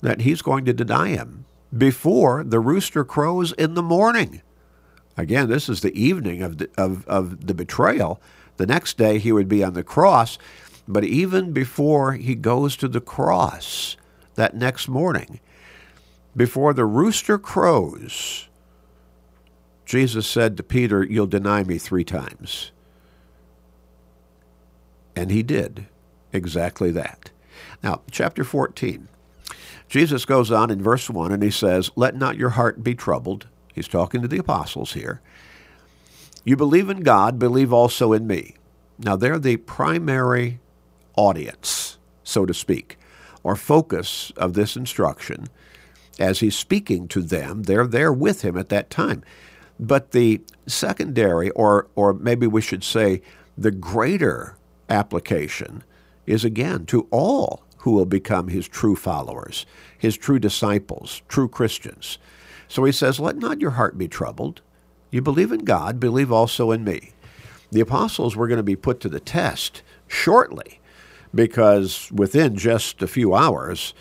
that 0.00 0.22
he's 0.22 0.40
going 0.40 0.64
to 0.64 0.72
deny 0.72 1.08
him 1.08 1.44
before 1.76 2.42
the 2.42 2.58
rooster 2.58 3.04
crows 3.04 3.52
in 3.52 3.74
the 3.74 3.82
morning. 3.82 4.40
Again, 5.14 5.50
this 5.50 5.68
is 5.68 5.82
the 5.82 5.94
evening 5.94 6.40
of 6.40 6.56
the, 6.56 6.70
of, 6.78 7.06
of 7.06 7.46
the 7.46 7.52
betrayal. 7.52 8.18
The 8.58 8.66
next 8.66 8.98
day 8.98 9.18
he 9.18 9.32
would 9.32 9.48
be 9.48 9.64
on 9.64 9.72
the 9.72 9.82
cross, 9.82 10.36
but 10.86 11.04
even 11.04 11.52
before 11.52 12.12
he 12.12 12.34
goes 12.34 12.76
to 12.76 12.88
the 12.88 13.00
cross 13.00 13.96
that 14.34 14.54
next 14.54 14.88
morning, 14.88 15.40
before 16.36 16.74
the 16.74 16.84
rooster 16.84 17.38
crows, 17.38 18.48
Jesus 19.86 20.26
said 20.26 20.56
to 20.56 20.62
Peter, 20.62 21.02
You'll 21.02 21.26
deny 21.26 21.64
me 21.64 21.78
three 21.78 22.04
times. 22.04 22.72
And 25.16 25.30
he 25.30 25.42
did 25.42 25.86
exactly 26.32 26.90
that. 26.90 27.30
Now, 27.82 28.02
chapter 28.10 28.44
14. 28.44 29.08
Jesus 29.88 30.24
goes 30.24 30.50
on 30.50 30.70
in 30.70 30.82
verse 30.82 31.08
1 31.08 31.32
and 31.32 31.42
he 31.42 31.50
says, 31.50 31.90
Let 31.96 32.14
not 32.14 32.36
your 32.36 32.50
heart 32.50 32.84
be 32.84 32.94
troubled. 32.94 33.46
He's 33.72 33.88
talking 33.88 34.20
to 34.20 34.28
the 34.28 34.38
apostles 34.38 34.92
here. 34.92 35.20
You 36.48 36.56
believe 36.56 36.88
in 36.88 37.00
God, 37.00 37.38
believe 37.38 37.74
also 37.74 38.14
in 38.14 38.26
me. 38.26 38.54
Now, 38.98 39.16
they're 39.16 39.38
the 39.38 39.58
primary 39.58 40.60
audience, 41.14 41.98
so 42.24 42.46
to 42.46 42.54
speak, 42.54 42.96
or 43.42 43.54
focus 43.54 44.32
of 44.34 44.54
this 44.54 44.74
instruction. 44.74 45.48
As 46.18 46.40
he's 46.40 46.56
speaking 46.56 47.06
to 47.08 47.20
them, 47.20 47.64
they're 47.64 47.86
there 47.86 48.14
with 48.14 48.40
him 48.46 48.56
at 48.56 48.70
that 48.70 48.88
time. 48.88 49.22
But 49.78 50.12
the 50.12 50.40
secondary, 50.66 51.50
or, 51.50 51.88
or 51.94 52.14
maybe 52.14 52.46
we 52.46 52.62
should 52.62 52.82
say 52.82 53.20
the 53.58 53.70
greater 53.70 54.56
application, 54.88 55.84
is 56.24 56.46
again 56.46 56.86
to 56.86 57.08
all 57.10 57.62
who 57.80 57.90
will 57.90 58.06
become 58.06 58.48
his 58.48 58.66
true 58.66 58.96
followers, 58.96 59.66
his 59.98 60.16
true 60.16 60.38
disciples, 60.38 61.20
true 61.28 61.50
Christians. 61.50 62.16
So 62.68 62.84
he 62.84 62.92
says, 62.92 63.20
Let 63.20 63.36
not 63.36 63.60
your 63.60 63.72
heart 63.72 63.98
be 63.98 64.08
troubled. 64.08 64.62
You 65.10 65.22
believe 65.22 65.52
in 65.52 65.64
God, 65.64 65.98
believe 65.98 66.30
also 66.30 66.70
in 66.70 66.84
me. 66.84 67.12
The 67.70 67.80
apostles 67.80 68.36
were 68.36 68.48
going 68.48 68.58
to 68.58 68.62
be 68.62 68.76
put 68.76 69.00
to 69.00 69.08
the 69.08 69.20
test 69.20 69.82
shortly 70.06 70.80
because 71.34 72.10
within 72.12 72.56
just 72.56 73.02
a 73.02 73.06
few 73.06 73.34
hours, 73.34 73.94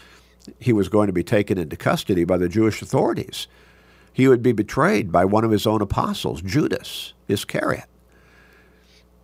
he 0.60 0.72
was 0.72 0.90
going 0.90 1.08
to 1.08 1.14
be 1.14 1.24
taken 1.24 1.58
into 1.58 1.76
custody 1.76 2.24
by 2.24 2.38
the 2.38 2.50
Jewish 2.50 2.82
authorities. 2.82 3.48
He 4.14 4.28
would 4.28 4.42
be 4.42 4.54
betrayed 4.54 5.12
by 5.12 5.26
one 5.26 5.44
of 5.44 5.52
his 5.52 5.68
own 5.68 5.82
apostles, 5.82 6.42
Judas 6.42 7.14
Iscariot. 7.28 7.86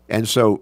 And 0.10 0.28
so 0.28 0.62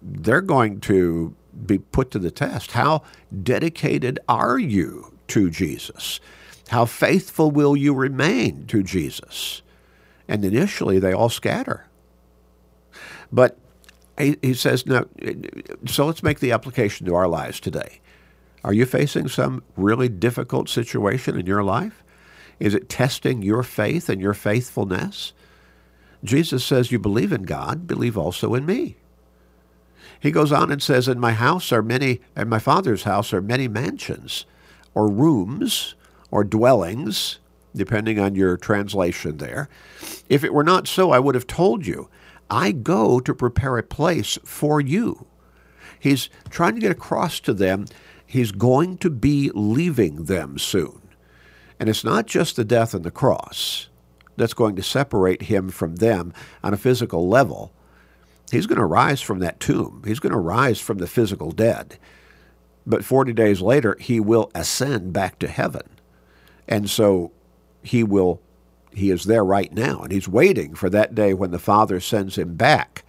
they're 0.00 0.40
going 0.40 0.80
to 0.80 1.34
be 1.66 1.78
put 1.78 2.10
to 2.12 2.18
the 2.18 2.30
test. 2.30 2.72
How 2.72 3.02
dedicated 3.42 4.18
are 4.28 4.58
you 4.58 5.12
to 5.28 5.50
Jesus? 5.50 6.20
How 6.68 6.84
faithful 6.84 7.50
will 7.50 7.76
you 7.76 7.92
remain 7.92 8.66
to 8.68 8.82
Jesus? 8.82 9.62
And 10.30 10.44
initially, 10.44 11.00
they 11.00 11.12
all 11.12 11.28
scatter. 11.28 11.86
But 13.32 13.58
he, 14.16 14.54
says, 14.54 14.86
now, 14.86 15.06
so 15.86 16.06
let's 16.06 16.22
make 16.22 16.38
the 16.38 16.52
application 16.52 17.04
to 17.06 17.16
our 17.16 17.26
lives 17.26 17.58
today. 17.58 18.00
Are 18.62 18.72
you 18.72 18.86
facing 18.86 19.26
some 19.26 19.64
really 19.76 20.08
difficult 20.08 20.68
situation 20.68 21.36
in 21.36 21.46
your 21.46 21.64
life? 21.64 22.04
Is 22.60 22.74
it 22.74 22.88
testing 22.88 23.42
your 23.42 23.64
faith 23.64 24.08
and 24.08 24.20
your 24.20 24.34
faithfulness? 24.34 25.32
Jesus 26.22 26.64
says, 26.64 26.92
You 26.92 27.00
believe 27.00 27.32
in 27.32 27.42
God, 27.42 27.88
believe 27.88 28.16
also 28.16 28.54
in 28.54 28.64
me. 28.64 28.96
He 30.20 30.30
goes 30.30 30.52
on 30.52 30.70
and 30.70 30.80
says, 30.80 31.08
In 31.08 31.18
my 31.18 31.32
house 31.32 31.72
are 31.72 31.82
many, 31.82 32.20
in 32.36 32.48
my 32.48 32.60
father's 32.60 33.02
house 33.02 33.32
are 33.32 33.42
many 33.42 33.66
mansions, 33.66 34.44
or 34.94 35.08
rooms, 35.10 35.96
or 36.30 36.44
dwellings, 36.44 37.39
depending 37.74 38.18
on 38.18 38.34
your 38.34 38.56
translation 38.56 39.36
there. 39.36 39.68
If 40.28 40.44
it 40.44 40.52
were 40.52 40.64
not 40.64 40.88
so, 40.88 41.10
I 41.10 41.18
would 41.18 41.34
have 41.34 41.46
told 41.46 41.86
you, 41.86 42.08
I 42.50 42.72
go 42.72 43.20
to 43.20 43.34
prepare 43.34 43.78
a 43.78 43.82
place 43.82 44.38
for 44.44 44.80
you. 44.80 45.26
He's 45.98 46.28
trying 46.48 46.74
to 46.74 46.80
get 46.80 46.90
across 46.90 47.40
to 47.40 47.54
them, 47.54 47.86
he's 48.26 48.52
going 48.52 48.98
to 48.98 49.10
be 49.10 49.50
leaving 49.54 50.24
them 50.24 50.58
soon. 50.58 51.00
And 51.78 51.88
it's 51.88 52.04
not 52.04 52.26
just 52.26 52.56
the 52.56 52.64
death 52.64 52.94
on 52.94 53.02
the 53.02 53.10
cross 53.10 53.88
that's 54.36 54.54
going 54.54 54.76
to 54.76 54.82
separate 54.82 55.42
him 55.42 55.68
from 55.68 55.96
them 55.96 56.32
on 56.62 56.74
a 56.74 56.78
physical 56.78 57.28
level. 57.28 57.72
He's 58.50 58.66
going 58.66 58.78
to 58.78 58.84
rise 58.84 59.20
from 59.20 59.38
that 59.40 59.60
tomb. 59.60 60.02
He's 60.06 60.18
going 60.18 60.32
to 60.32 60.38
rise 60.38 60.80
from 60.80 60.98
the 60.98 61.06
physical 61.06 61.52
dead. 61.52 61.98
But 62.86 63.04
40 63.04 63.32
days 63.32 63.60
later, 63.60 63.96
he 64.00 64.18
will 64.18 64.50
ascend 64.54 65.12
back 65.12 65.38
to 65.38 65.48
heaven. 65.48 65.82
And 66.66 66.88
so 66.88 67.32
he 67.82 68.02
will 68.02 68.40
he 68.92 69.10
is 69.10 69.24
there 69.24 69.44
right 69.44 69.72
now 69.72 70.00
and 70.00 70.10
he's 70.10 70.28
waiting 70.28 70.74
for 70.74 70.90
that 70.90 71.14
day 71.14 71.32
when 71.32 71.52
the 71.52 71.58
Father 71.58 72.00
sends 72.00 72.36
him 72.36 72.56
back 72.56 73.04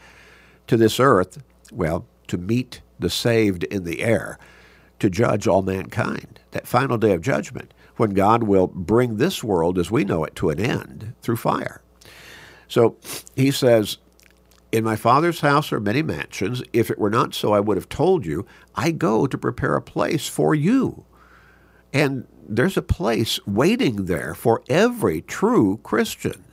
to 0.68 0.78
this 0.78 1.00
earth, 1.00 1.42
well, 1.72 2.06
to 2.28 2.38
meet 2.38 2.82
the 3.00 3.10
saved 3.10 3.64
in 3.66 3.84
the 3.84 4.04
air, 4.04 4.38
to 5.00 5.10
judge 5.10 5.48
all 5.48 5.64
mankind. 5.64 6.40
That 6.52 6.68
final 6.68 6.98
day 6.98 7.14
of 7.14 7.22
judgment 7.22 7.74
when 7.98 8.12
God 8.12 8.44
will 8.44 8.68
bring 8.68 9.18
this 9.18 9.44
world 9.44 9.78
as 9.78 9.92
we 9.92 10.06
know 10.06 10.24
it 10.24 10.36
to 10.36 10.50
an 10.50 10.60
end 10.60 11.14
through 11.22 11.38
fire. 11.38 11.82
So 12.68 12.96
he 13.36 13.52
says, 13.52 13.98
in 14.72 14.84
my 14.84 14.96
Father's 14.96 15.42
house 15.42 15.74
are 15.74 15.80
many 15.80 16.02
mansions. 16.02 16.64
If 16.72 16.90
it 16.90 17.00
were 17.00 17.10
not 17.10 17.34
so, 17.34 17.54
I 17.54 17.60
would 17.60 17.76
have 17.76 17.90
told 17.90 18.26
you. 18.26 18.46
I 18.76 18.92
go 18.92 19.28
to 19.28 19.38
prepare 19.38 19.76
a 19.76 19.82
place 19.82 20.28
for 20.28 20.56
you. 20.56 21.04
And 21.94 22.28
there's 22.48 22.78
a 22.78 22.82
place 22.82 23.40
waiting 23.46 24.06
there 24.06 24.34
for 24.34 24.64
every 24.70 25.22
true 25.22 25.80
Christian. 25.84 26.46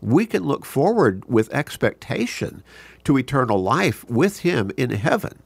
We 0.00 0.26
can 0.26 0.44
look 0.44 0.64
forward 0.64 1.24
with 1.26 1.52
expectation 1.52 2.62
to 3.04 3.16
eternal 3.16 3.62
life 3.62 4.04
with 4.08 4.40
Him 4.40 4.70
in 4.76 4.90
heaven 4.90 5.42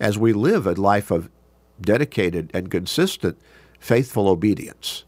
as 0.00 0.18
we 0.18 0.32
live 0.32 0.66
a 0.66 0.72
life 0.72 1.10
of 1.10 1.30
dedicated 1.80 2.50
and 2.52 2.70
consistent 2.70 3.38
faithful 3.78 4.28
obedience. 4.28 5.04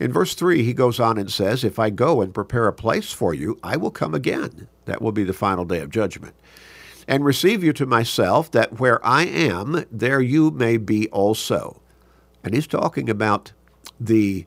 In 0.00 0.12
verse 0.12 0.34
3, 0.34 0.62
he 0.62 0.72
goes 0.72 0.98
on 0.98 1.18
and 1.18 1.30
says, 1.30 1.62
If 1.62 1.78
I 1.78 1.90
go 1.90 2.22
and 2.22 2.32
prepare 2.32 2.66
a 2.66 2.72
place 2.72 3.12
for 3.12 3.34
you, 3.34 3.58
I 3.62 3.76
will 3.76 3.90
come 3.90 4.14
again. 4.14 4.68
That 4.86 5.02
will 5.02 5.12
be 5.12 5.24
the 5.24 5.34
final 5.34 5.64
day 5.66 5.80
of 5.80 5.90
judgment. 5.90 6.34
And 7.10 7.24
receive 7.24 7.64
you 7.64 7.72
to 7.72 7.86
myself, 7.86 8.52
that 8.52 8.78
where 8.78 9.04
I 9.04 9.24
am, 9.24 9.84
there 9.90 10.20
you 10.20 10.52
may 10.52 10.76
be 10.76 11.08
also. 11.08 11.82
And 12.44 12.54
he's 12.54 12.68
talking 12.68 13.10
about 13.10 13.50
the 13.98 14.46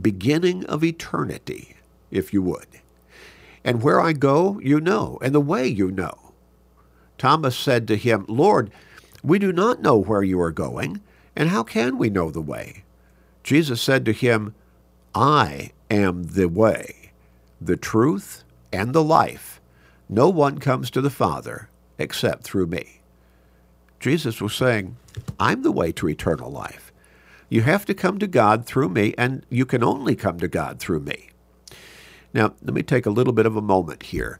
beginning 0.00 0.64
of 0.66 0.84
eternity, 0.84 1.76
if 2.12 2.32
you 2.32 2.42
would. 2.42 2.68
And 3.64 3.82
where 3.82 4.00
I 4.00 4.12
go, 4.12 4.60
you 4.60 4.80
know, 4.80 5.18
and 5.20 5.34
the 5.34 5.40
way 5.40 5.66
you 5.66 5.90
know. 5.90 6.32
Thomas 7.18 7.56
said 7.56 7.88
to 7.88 7.96
him, 7.96 8.24
Lord, 8.28 8.70
we 9.24 9.40
do 9.40 9.52
not 9.52 9.82
know 9.82 9.96
where 9.96 10.22
you 10.22 10.40
are 10.40 10.52
going, 10.52 11.00
and 11.34 11.48
how 11.48 11.64
can 11.64 11.98
we 11.98 12.08
know 12.08 12.30
the 12.30 12.40
way? 12.40 12.84
Jesus 13.42 13.82
said 13.82 14.04
to 14.04 14.12
him, 14.12 14.54
I 15.12 15.72
am 15.90 16.22
the 16.22 16.48
way, 16.48 17.10
the 17.60 17.76
truth, 17.76 18.44
and 18.72 18.92
the 18.92 19.02
life. 19.02 19.51
No 20.12 20.28
one 20.28 20.58
comes 20.58 20.90
to 20.90 21.00
the 21.00 21.08
Father 21.08 21.70
except 21.96 22.42
through 22.42 22.66
me. 22.66 23.00
Jesus 23.98 24.42
was 24.42 24.54
saying, 24.54 24.96
I'm 25.40 25.62
the 25.62 25.72
way 25.72 25.90
to 25.92 26.06
eternal 26.06 26.50
life. 26.50 26.92
You 27.48 27.62
have 27.62 27.86
to 27.86 27.94
come 27.94 28.18
to 28.18 28.26
God 28.26 28.66
through 28.66 28.90
me, 28.90 29.14
and 29.16 29.46
you 29.48 29.64
can 29.64 29.82
only 29.82 30.14
come 30.14 30.38
to 30.40 30.48
God 30.48 30.78
through 30.78 31.00
me. 31.00 31.30
Now, 32.34 32.52
let 32.60 32.74
me 32.74 32.82
take 32.82 33.06
a 33.06 33.10
little 33.10 33.32
bit 33.32 33.46
of 33.46 33.56
a 33.56 33.62
moment 33.62 34.02
here 34.02 34.38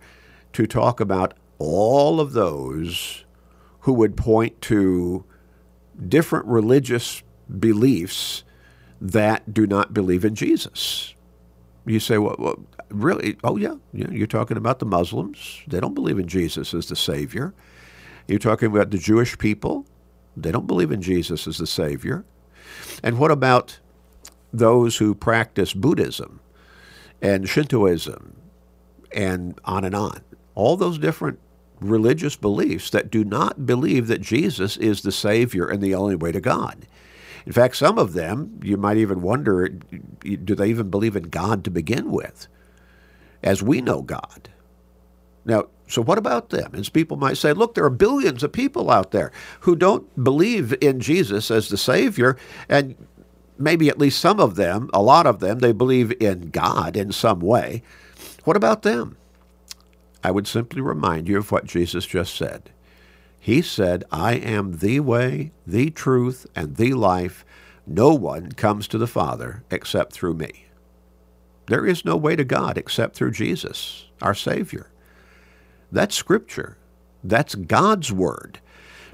to 0.53 0.67
talk 0.67 1.01
about 1.01 1.33
all 1.59 2.21
of 2.21 2.35
those 2.35 3.25
who 3.81 3.95
would 3.95 4.15
point 4.15 4.61
to 4.63 5.25
different 6.07 6.45
religious 6.45 7.23
beliefs 7.59 8.45
that 9.01 9.55
do 9.55 9.67
not 9.67 9.95
believe 9.95 10.27
in 10.27 10.35
Jesus. 10.35 11.15
You 11.87 11.99
say, 11.99 12.19
well, 12.19 12.61
really? 12.93 13.37
Oh, 13.45 13.57
yeah. 13.57 13.75
yeah. 13.93 14.11
You're 14.11 14.27
talking 14.27 14.57
about 14.57 14.79
the 14.79 14.87
Muslims. 14.87 15.63
They 15.67 15.81
don't 15.81 15.95
believe 15.95 16.19
in 16.19 16.29
Jesus 16.29 16.75
as 16.75 16.87
the 16.87 16.97
Savior. 16.97 17.55
You're 18.29 18.39
talking 18.39 18.71
about 18.71 18.91
the 18.91 18.99
Jewish 18.99 19.37
people. 19.39 19.87
They 20.37 20.53
don't 20.53 20.67
believe 20.67 20.93
in 20.93 21.03
Jesus 21.03 21.47
as 21.47 21.59
the 21.59 21.67
Savior. 21.67 22.25
And 23.03 23.19
what 23.19 23.31
about 23.31 23.79
those 24.53 24.97
who 24.99 25.15
practice 25.15 25.75
Buddhism 25.75 26.41
and 27.21 27.49
Shintoism 27.49 28.37
and 29.13 29.59
on 29.65 29.85
and 29.85 29.95
on? 29.95 30.21
All 30.55 30.77
those 30.77 30.99
different 30.99 31.39
religious 31.81 32.37
beliefs 32.37 32.91
that 32.91 33.11
do 33.11 33.25
not 33.25 33.67
believe 33.67 34.07
that 34.07 34.21
Jesus 34.21 34.77
is 34.77 35.03
the 35.03 35.13
Savior 35.13 35.67
and 35.67 35.83
the 35.83 35.95
only 35.95 36.15
way 36.15 36.33
to 36.33 36.41
God. 36.41 36.87
In 37.45 37.53
fact, 37.53 37.77
some 37.77 37.99
of 37.99 38.13
them, 38.13 38.61
you 38.63 38.77
might 38.77 38.97
even 38.99 39.21
wonder 39.21 39.69
do 39.69 40.55
they 40.55 40.69
even 40.69 40.91
believe 40.91 41.17
in 41.17 41.25
God 41.25 41.65
to 41.65 41.71
begin 41.71 42.11
with, 42.11 42.47
as 43.43 43.63
we 43.63 43.81
know 43.81 44.03
God? 44.03 44.49
Now, 45.45 45.67
so 45.89 46.03
what 46.03 46.19
about 46.19 46.51
them? 46.51 46.75
As 46.75 46.89
people 46.89 47.17
might 47.17 47.37
say, 47.37 47.53
look, 47.53 47.75
there 47.75 47.85
are 47.85 47.91
billions 47.91 48.43
of 48.43 48.53
people 48.53 48.91
out 48.91 49.11
there 49.11 49.33
who 49.61 49.77
don't 49.77 50.23
believe 50.23 50.75
in 50.81 51.01
Jesus 51.01 51.51
as 51.51 51.69
the 51.69 51.77
Savior, 51.77 52.37
and 52.69 52.95
maybe 53.59 53.89
at 53.89 53.99
least 53.99 54.21
some 54.21 54.41
of 54.41 54.55
them, 54.55 54.89
a 54.95 55.03
lot 55.03 55.27
of 55.27 55.41
them, 55.41 55.59
they 55.59 55.73
believe 55.73 56.13
in 56.21 56.51
God 56.51 56.97
in 56.97 57.13
some 57.13 57.41
way. 57.41 57.83
What 58.45 58.57
about 58.57 58.83
them? 58.83 59.17
I 60.25 60.31
would 60.31 60.47
simply 60.47 60.81
remind 60.81 61.29
you 61.29 61.39
of 61.39 61.51
what 61.51 61.67
Jesus 61.67 62.07
just 62.07 62.35
said. 62.35 62.71
He 63.39 63.61
said, 63.61 64.05
I 64.13 64.35
am 64.35 64.79
the 64.79 65.01
way, 65.01 65.51
the 65.67 65.91
truth, 65.91 66.47
and 66.55 66.77
the 66.77 66.93
life. 66.95 67.45
No 67.87 68.15
one 68.15 68.53
comes 68.53 68.87
to 68.89 68.99
the 68.99 69.09
Father 69.09 69.65
except 69.69 70.13
through 70.13 70.35
me. 70.35 70.62
There 71.67 71.87
is 71.87 72.05
no 72.05 72.17
way 72.17 72.37
to 72.37 72.45
God 72.45 72.77
except 72.77 73.17
through 73.17 73.33
Jesus, 73.33 74.07
our 74.21 74.35
Savior. 74.35 74.91
That's 75.91 76.15
Scripture. 76.15 76.77
That's 77.23 77.55
God's 77.55 78.13
Word. 78.13 78.61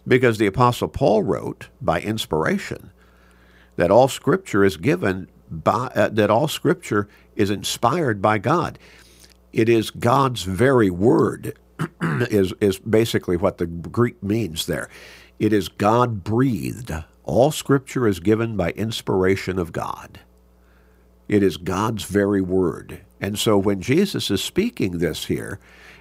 Because 0.07 0.39
the 0.39 0.47
Apostle 0.47 0.89
Paul 0.89 1.23
wrote, 1.23 1.69
by 1.81 2.01
inspiration, 2.01 2.91
that 3.77 3.91
all 3.91 4.09
Scripture 4.09 4.65
is 4.65 4.77
given 4.77 5.29
by, 5.51 5.91
uh, 5.95 6.09
that 6.09 6.31
all 6.31 6.49
Scripture 6.49 7.09
is 7.37 7.51
inspired 7.51 8.23
by 8.23 8.39
God. 8.39 8.79
It 9.53 9.69
is 9.69 9.91
God's 9.91 10.43
very 10.43 10.91
Word 10.91 11.59
is, 12.03 12.55
is 12.61 12.79
basically 12.79 13.37
what 13.37 13.59
the 13.59 13.67
Greek 13.67 14.23
means 14.23 14.67
there. 14.67 14.89
It 15.39 15.53
is 15.53 15.69
God 15.69 16.25
breathed. 16.25 16.93
All 17.25 17.51
scripture 17.51 18.09
is 18.09 18.21
given 18.21 18.57
by 18.57 18.71
inspiration 18.71 19.59
of 19.59 19.73
God. 19.73 20.21
It 21.29 21.43
is 21.43 21.57
God's 21.57 22.05
very 22.05 22.41
word. 22.41 23.03
And 23.21 23.39
so 23.39 23.59
when 23.59 23.81
Jesus 23.81 24.31
is 24.31 24.43
speaking 24.43 24.99
this 24.99 25.27
here 25.27 25.59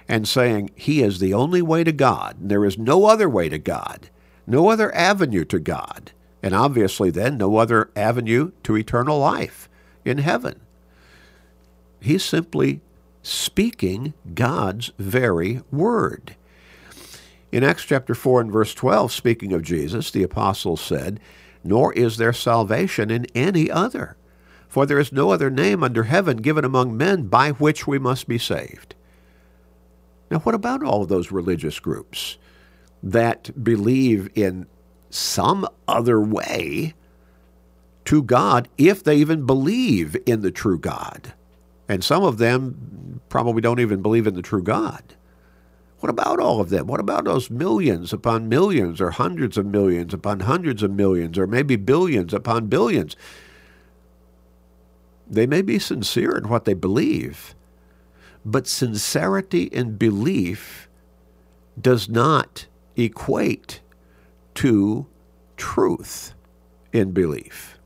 and 0.08 0.26
saying 0.26 0.70
he 0.74 1.02
is 1.02 1.18
the 1.18 1.34
only 1.34 1.60
way 1.60 1.84
to 1.84 1.92
God, 1.92 2.40
and 2.40 2.50
there 2.50 2.64
is 2.64 2.78
no 2.78 3.06
other 3.06 3.28
way 3.28 3.48
to 3.48 3.58
God, 3.58 4.08
no 4.46 4.70
other 4.70 4.94
avenue 4.94 5.44
to 5.46 5.58
God, 5.58 6.12
and 6.42 6.54
obviously 6.54 7.10
then 7.10 7.36
no 7.36 7.56
other 7.56 7.90
avenue 7.94 8.52
to 8.62 8.76
eternal 8.76 9.18
life 9.18 9.68
in 10.04 10.18
heaven, 10.18 10.60
he's 12.00 12.24
simply 12.24 12.80
speaking 13.22 14.14
God's 14.34 14.92
very 14.98 15.60
word. 15.70 16.36
In 17.50 17.64
Acts 17.64 17.84
chapter 17.84 18.14
4 18.14 18.42
and 18.42 18.52
verse 18.52 18.74
12, 18.74 19.10
speaking 19.10 19.52
of 19.52 19.62
Jesus, 19.62 20.10
the 20.10 20.22
apostles 20.22 20.80
said, 20.80 21.18
Nor 21.64 21.92
is 21.94 22.18
there 22.18 22.32
salvation 22.32 23.10
in 23.10 23.26
any 23.34 23.70
other, 23.70 24.16
for 24.68 24.84
there 24.84 24.98
is 24.98 25.12
no 25.12 25.30
other 25.30 25.50
name 25.50 25.82
under 25.82 26.04
heaven 26.04 26.36
given 26.36 26.64
among 26.64 26.96
men 26.96 27.24
by 27.24 27.50
which 27.52 27.86
we 27.86 27.98
must 27.98 28.28
be 28.28 28.38
saved. 28.38 28.94
Now, 30.30 30.40
what 30.40 30.54
about 30.54 30.82
all 30.82 31.06
those 31.06 31.32
religious 31.32 31.80
groups 31.80 32.36
that 33.02 33.64
believe 33.64 34.28
in 34.34 34.66
some 35.10 35.66
other 35.86 36.20
way 36.20 36.94
to 38.04 38.22
God 38.22 38.68
if 38.76 39.02
they 39.02 39.16
even 39.16 39.46
believe 39.46 40.16
in 40.26 40.42
the 40.42 40.50
true 40.50 40.78
God? 40.78 41.32
And 41.88 42.04
some 42.04 42.22
of 42.22 42.36
them 42.36 43.20
probably 43.30 43.62
don't 43.62 43.80
even 43.80 44.02
believe 44.02 44.26
in 44.26 44.34
the 44.34 44.42
true 44.42 44.62
God. 44.62 45.14
What 46.00 46.10
about 46.10 46.38
all 46.38 46.60
of 46.60 46.68
them? 46.68 46.86
What 46.86 47.00
about 47.00 47.24
those 47.24 47.50
millions 47.50 48.12
upon 48.12 48.48
millions, 48.48 49.00
or 49.00 49.10
hundreds 49.10 49.56
of 49.56 49.66
millions 49.66 50.14
upon 50.14 50.40
hundreds 50.40 50.82
of 50.82 50.92
millions, 50.92 51.38
or 51.38 51.46
maybe 51.46 51.76
billions 51.76 52.32
upon 52.34 52.66
billions? 52.66 53.16
They 55.28 55.46
may 55.46 55.62
be 55.62 55.78
sincere 55.78 56.36
in 56.36 56.48
what 56.48 56.64
they 56.64 56.74
believe, 56.74 57.54
but 58.44 58.66
sincerity 58.66 59.64
in 59.64 59.96
belief 59.96 60.88
does 61.80 62.08
not 62.08 62.66
equate 62.96 63.80
to 64.54 65.06
truth 65.56 66.34
in 66.92 67.12
belief. 67.12 67.78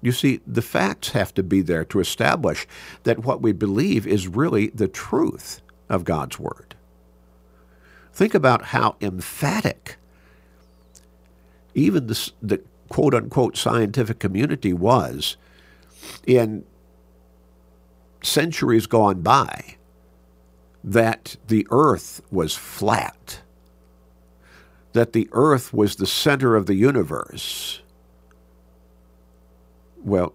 You 0.00 0.12
see, 0.12 0.40
the 0.46 0.62
facts 0.62 1.10
have 1.10 1.32
to 1.34 1.42
be 1.42 1.62
there 1.62 1.84
to 1.86 2.00
establish 2.00 2.66
that 3.04 3.24
what 3.24 3.40
we 3.40 3.52
believe 3.52 4.06
is 4.06 4.26
really 4.26 4.68
the 4.68 4.88
truth 4.88 5.60
of 5.88 6.04
God's 6.04 6.38
Word. 6.38 6.74
Think 8.12 8.34
about 8.34 8.66
how 8.66 8.96
emphatic 9.00 9.96
even 11.74 12.06
the, 12.08 12.32
the 12.42 12.60
quote 12.92 13.14
unquote 13.14 13.56
scientific 13.56 14.18
community 14.18 14.74
was 14.74 15.38
in 16.26 16.62
centuries 18.22 18.86
gone 18.86 19.22
by 19.22 19.76
that 20.84 21.36
the 21.48 21.66
earth 21.70 22.20
was 22.30 22.54
flat, 22.54 23.40
that 24.92 25.14
the 25.14 25.26
earth 25.32 25.72
was 25.72 25.96
the 25.96 26.06
center 26.06 26.54
of 26.54 26.66
the 26.66 26.74
universe, 26.74 27.80
well, 30.04 30.34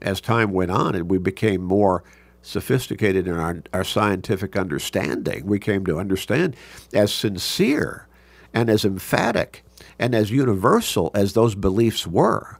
as 0.00 0.18
time 0.18 0.52
went 0.52 0.70
on 0.70 0.94
and 0.94 1.10
we 1.10 1.18
became 1.18 1.62
more 1.62 2.02
sophisticated 2.40 3.28
in 3.28 3.34
our, 3.36 3.62
our 3.74 3.84
scientific 3.84 4.56
understanding, 4.56 5.44
we 5.44 5.58
came 5.58 5.84
to 5.84 5.98
understand 5.98 6.56
as 6.94 7.12
sincere 7.12 8.08
and 8.54 8.70
as 8.70 8.86
emphatic 8.86 9.62
and 9.98 10.14
as 10.14 10.30
universal 10.30 11.10
as 11.14 11.32
those 11.32 11.54
beliefs 11.54 12.06
were, 12.06 12.58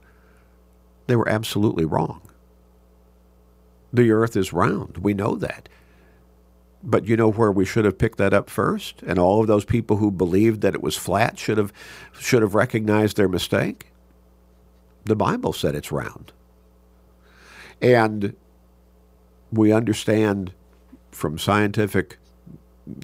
they 1.07 1.15
were 1.15 1.29
absolutely 1.29 1.85
wrong. 1.85 2.21
The 3.91 4.11
earth 4.11 4.35
is 4.35 4.53
round. 4.53 4.97
We 4.97 5.13
know 5.13 5.35
that. 5.35 5.69
But 6.83 7.05
you 7.07 7.17
know 7.17 7.31
where 7.31 7.51
we 7.51 7.65
should 7.65 7.85
have 7.85 7.97
picked 7.97 8.17
that 8.19 8.33
up 8.33 8.49
first? 8.49 9.01
And 9.03 9.19
all 9.19 9.41
of 9.41 9.47
those 9.47 9.65
people 9.65 9.97
who 9.97 10.11
believed 10.11 10.61
that 10.61 10.75
it 10.75 10.83
was 10.83 10.95
flat 10.95 11.37
should 11.37 11.57
have 11.57 11.73
should 12.17 12.41
have 12.41 12.55
recognized 12.55 13.17
their 13.17 13.27
mistake? 13.27 13.87
The 15.05 15.15
Bible 15.15 15.51
said 15.51 15.75
it's 15.75 15.91
round. 15.91 16.31
And 17.81 18.35
we 19.51 19.71
understand 19.71 20.53
from 21.11 21.37
scientific 21.37 22.17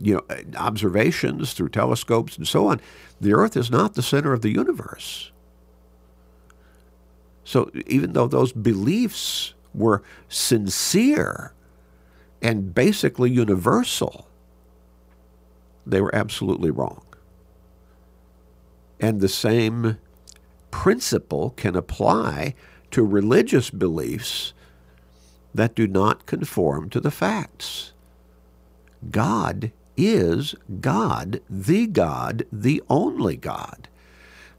you 0.01 0.15
know, 0.15 0.23
observations 0.57 1.53
through 1.53 1.69
telescopes 1.69 2.37
and 2.37 2.47
so 2.47 2.67
on, 2.67 2.81
the 3.19 3.33
Earth 3.33 3.55
is 3.57 3.71
not 3.71 3.93
the 3.93 4.01
center 4.01 4.33
of 4.33 4.41
the 4.41 4.51
universe. 4.51 5.31
So 7.43 7.69
even 7.85 8.13
though 8.13 8.27
those 8.27 8.51
beliefs 8.51 9.53
were 9.73 10.03
sincere 10.27 11.53
and 12.41 12.73
basically 12.73 13.31
universal, 13.31 14.27
they 15.85 16.01
were 16.01 16.13
absolutely 16.15 16.71
wrong. 16.71 17.03
And 18.99 19.21
the 19.21 19.29
same 19.29 19.97
principle 20.71 21.51
can 21.51 21.75
apply 21.75 22.55
to 22.91 23.03
religious 23.03 23.69
beliefs 23.69 24.53
that 25.53 25.75
do 25.75 25.87
not 25.87 26.25
conform 26.25 26.89
to 26.89 26.99
the 26.99 27.11
facts. 27.11 27.93
God 29.11 29.71
is 29.97 30.55
God, 30.81 31.41
the 31.49 31.87
God, 31.87 32.45
the 32.51 32.83
only 32.89 33.35
God. 33.35 33.87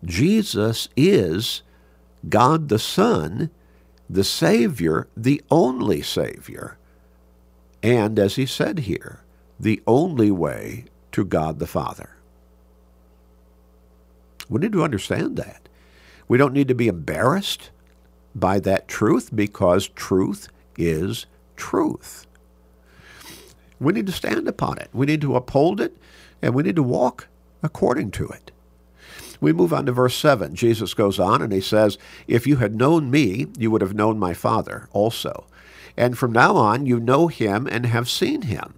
Jesus 0.05 0.88
is 0.96 1.62
God 2.29 2.68
the 2.68 2.79
Son, 2.79 3.51
the 4.09 4.25
Savior, 4.25 5.09
the 5.16 5.42
only 5.51 6.03
Savior, 6.03 6.79
and, 7.83 8.18
as 8.18 8.37
he 8.37 8.46
said 8.46 8.81
here, 8.81 9.20
the 9.59 9.83
only 9.87 10.31
way 10.31 10.87
to 11.12 11.25
God 11.25 11.59
the 11.59 11.66
Father. 11.66 12.11
We 14.49 14.61
need 14.61 14.72
to 14.72 14.85
understand 14.85 15.37
that. 15.37 15.68
We 16.29 16.38
don't 16.38 16.53
need 16.53 16.68
to 16.68 16.75
be 16.75 16.88
embarrassed 16.88 17.70
by 18.35 18.61
that 18.61 18.88
truth 18.88 19.35
because 19.35 19.88
truth 19.88 20.49
is 20.77 21.27
truth. 21.57 22.25
We 23.80 23.92
need 23.92 24.06
to 24.06 24.12
stand 24.12 24.48
upon 24.48 24.78
it. 24.78 24.88
We 24.92 25.06
need 25.06 25.20
to 25.22 25.36
uphold 25.36 25.80
it, 25.80 25.96
and 26.42 26.54
we 26.54 26.62
need 26.62 26.76
to 26.76 26.82
walk 26.82 27.28
according 27.62 28.10
to 28.12 28.28
it. 28.28 28.50
We 29.40 29.52
move 29.52 29.72
on 29.72 29.86
to 29.86 29.92
verse 29.92 30.14
7. 30.14 30.54
Jesus 30.54 30.94
goes 30.94 31.20
on 31.20 31.42
and 31.42 31.52
he 31.52 31.60
says, 31.60 31.98
If 32.26 32.46
you 32.46 32.56
had 32.56 32.74
known 32.74 33.10
me, 33.10 33.46
you 33.58 33.70
would 33.70 33.82
have 33.82 33.94
known 33.94 34.18
my 34.18 34.32
Father 34.32 34.88
also. 34.92 35.46
And 35.96 36.16
from 36.16 36.32
now 36.32 36.56
on, 36.56 36.86
you 36.86 36.98
know 36.98 37.28
him 37.28 37.66
and 37.70 37.84
have 37.86 38.08
seen 38.08 38.42
him. 38.42 38.74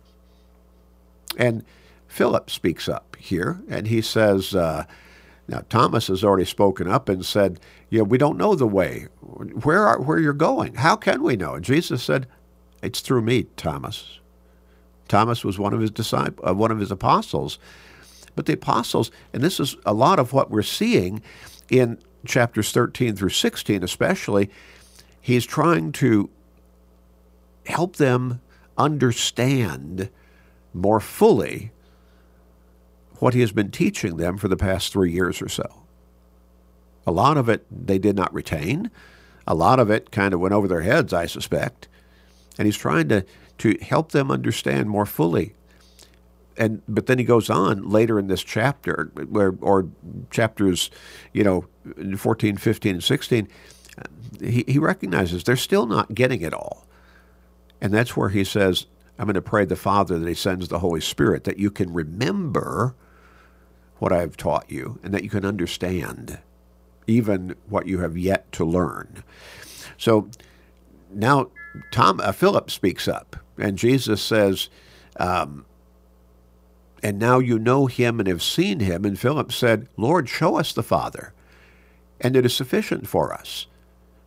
And 1.37 1.65
Philip 2.09 2.51
speaks 2.51 2.89
up 2.89 3.17
here, 3.17 3.61
and 3.69 3.87
he 3.87 4.01
says, 4.01 4.55
uh, 4.55 4.85
now, 5.49 5.63
Thomas 5.71 6.09
has 6.09 6.23
already 6.23 6.45
spoken 6.45 6.87
up 6.87 7.09
and 7.09 7.25
said, 7.25 7.59
Yeah, 7.89 8.03
we 8.03 8.19
don't 8.19 8.37
know 8.37 8.55
the 8.55 8.67
way. 8.67 9.09
Where, 9.21 9.87
are, 9.87 10.01
where 10.01 10.19
you're 10.19 10.35
going? 10.35 10.75
How 10.75 10.95
can 10.95 11.23
we 11.23 11.37
know? 11.37 11.55
And 11.55 11.65
Jesus 11.65 12.03
said, 12.03 12.29
It's 12.83 13.01
through 13.01 13.23
me, 13.23 13.45
Thomas. 13.57 14.21
Thomas 15.09 15.45
was 15.45 15.59
one 15.59 15.75
of 15.75 15.81
his 15.81 15.91
disciples, 15.91 16.49
uh, 16.49 16.55
one 16.55 16.71
of 16.71 16.79
his 16.79 16.91
apostles. 16.91 17.59
But 18.37 18.47
the 18.47 18.53
apostles, 18.53 19.11
and 19.33 19.43
this 19.43 19.59
is 19.59 19.77
a 19.85 19.93
lot 19.93 20.19
of 20.19 20.33
what 20.33 20.51
we're 20.51 20.63
seeing 20.63 21.23
in 21.71 21.99
chapters 22.25 22.71
13 22.71 23.17
through 23.17 23.31
16, 23.31 23.83
especially, 23.83 24.51
he's 25.21 25.45
trying 25.45 25.93
to 25.93 26.31
help 27.67 27.97
them 27.97 28.41
understand 28.77 30.09
more 30.73 31.01
fully 31.01 31.73
what 33.19 33.35
he 33.35 33.41
has 33.41 33.53
been 33.53 33.71
teaching 33.71 34.17
them 34.17 34.39
for 34.39 34.49
the 34.49 34.57
past 34.57 34.93
three 34.93 35.13
years 35.13 35.43
or 35.43 35.49
so. 35.49 35.85
A 37.07 37.13
lot 37.13 37.37
of 37.37 37.49
it 37.49 37.67
they 37.71 37.99
did 37.99 38.15
not 38.15 38.33
retain. 38.33 38.91
A 39.47 39.55
lot 39.55 39.81
of 39.81 39.91
it 39.91 40.11
kind 40.11 40.35
of 40.35 40.41
went 40.41 40.55
over 40.55 40.69
their 40.69 40.83
heads, 40.83 41.13
I 41.13 41.27
suspect. 41.27 41.89
And 42.59 42.67
he's 42.67 42.77
trying 42.77 43.09
to, 43.09 43.25
to 43.59 43.77
help 43.83 44.13
them 44.13 44.31
understand 44.31 44.89
more 44.89 45.07
fully 45.07 45.55
and 46.59 46.83
but 46.89 47.07
then 47.07 47.19
he 47.19 47.25
goes 47.25 47.49
on 47.49 47.89
later 47.89 48.19
in 48.19 48.27
this 48.27 48.43
chapter, 48.43 49.13
where 49.29 49.55
or 49.61 49.89
chapters, 50.31 50.91
you 51.33 51.45
know, 51.45 51.65
14, 52.17 52.57
15, 52.57 52.95
and 52.97 53.05
16, 53.05 53.49
he, 54.41 54.65
he 54.67 54.79
recognizes 54.79 55.45
they're 55.45 55.57
still 55.57 55.87
not 55.87 56.15
getting 56.15 56.43
it 56.43 56.53
all. 56.53 56.85
And 57.81 57.95
that's 57.95 58.17
where 58.17 58.31
he 58.31 58.43
says, 58.43 58.87
I'm 59.19 59.27
going 59.27 59.35
to 59.35 59.43
pray 59.43 59.65
the 59.65 59.77
Father 59.77 60.19
that 60.19 60.29
he 60.29 60.35
sends 60.35 60.69
the 60.69 60.81
Holy 60.81 61.01
Spirit, 61.01 61.45
that 61.45 61.59
you 61.59 61.71
can 61.71 61.93
remember 61.93 62.95
what 63.99 64.13
I 64.13 64.21
have 64.21 64.37
taught 64.37 64.71
you 64.71 64.99
and 65.03 65.15
that 65.15 65.25
you 65.25 65.31
can 65.31 65.45
understand 65.45 66.39
even 67.07 67.55
what 67.69 67.87
you 67.87 68.01
have 68.01 68.17
yet 68.17 68.51
to 68.53 68.65
learn. 68.65 69.23
So 69.97 70.29
now 71.13 71.51
Tom 71.91 72.21
uh, 72.21 72.33
Philip 72.33 72.71
speaks 72.71 73.09
up, 73.09 73.37
and 73.59 73.77
Jesus 73.77 74.23
says, 74.23 74.69
um, 75.19 75.65
"And 77.03 77.19
now 77.19 77.39
you 77.39 77.59
know 77.59 77.87
him 77.87 78.21
and 78.21 78.29
have 78.29 78.43
seen 78.43 78.81
him." 78.81 79.05
And 79.05 79.19
Philip 79.19 79.53
said, 79.53 79.89
"Lord, 79.97 80.29
show 80.29 80.57
us 80.57 80.73
the 80.73 80.83
Father, 80.83 81.33
and 82.21 82.37
it 82.37 82.47
is 82.47 82.55
sufficient 82.55 83.09
for 83.09 83.33
us." 83.33 83.67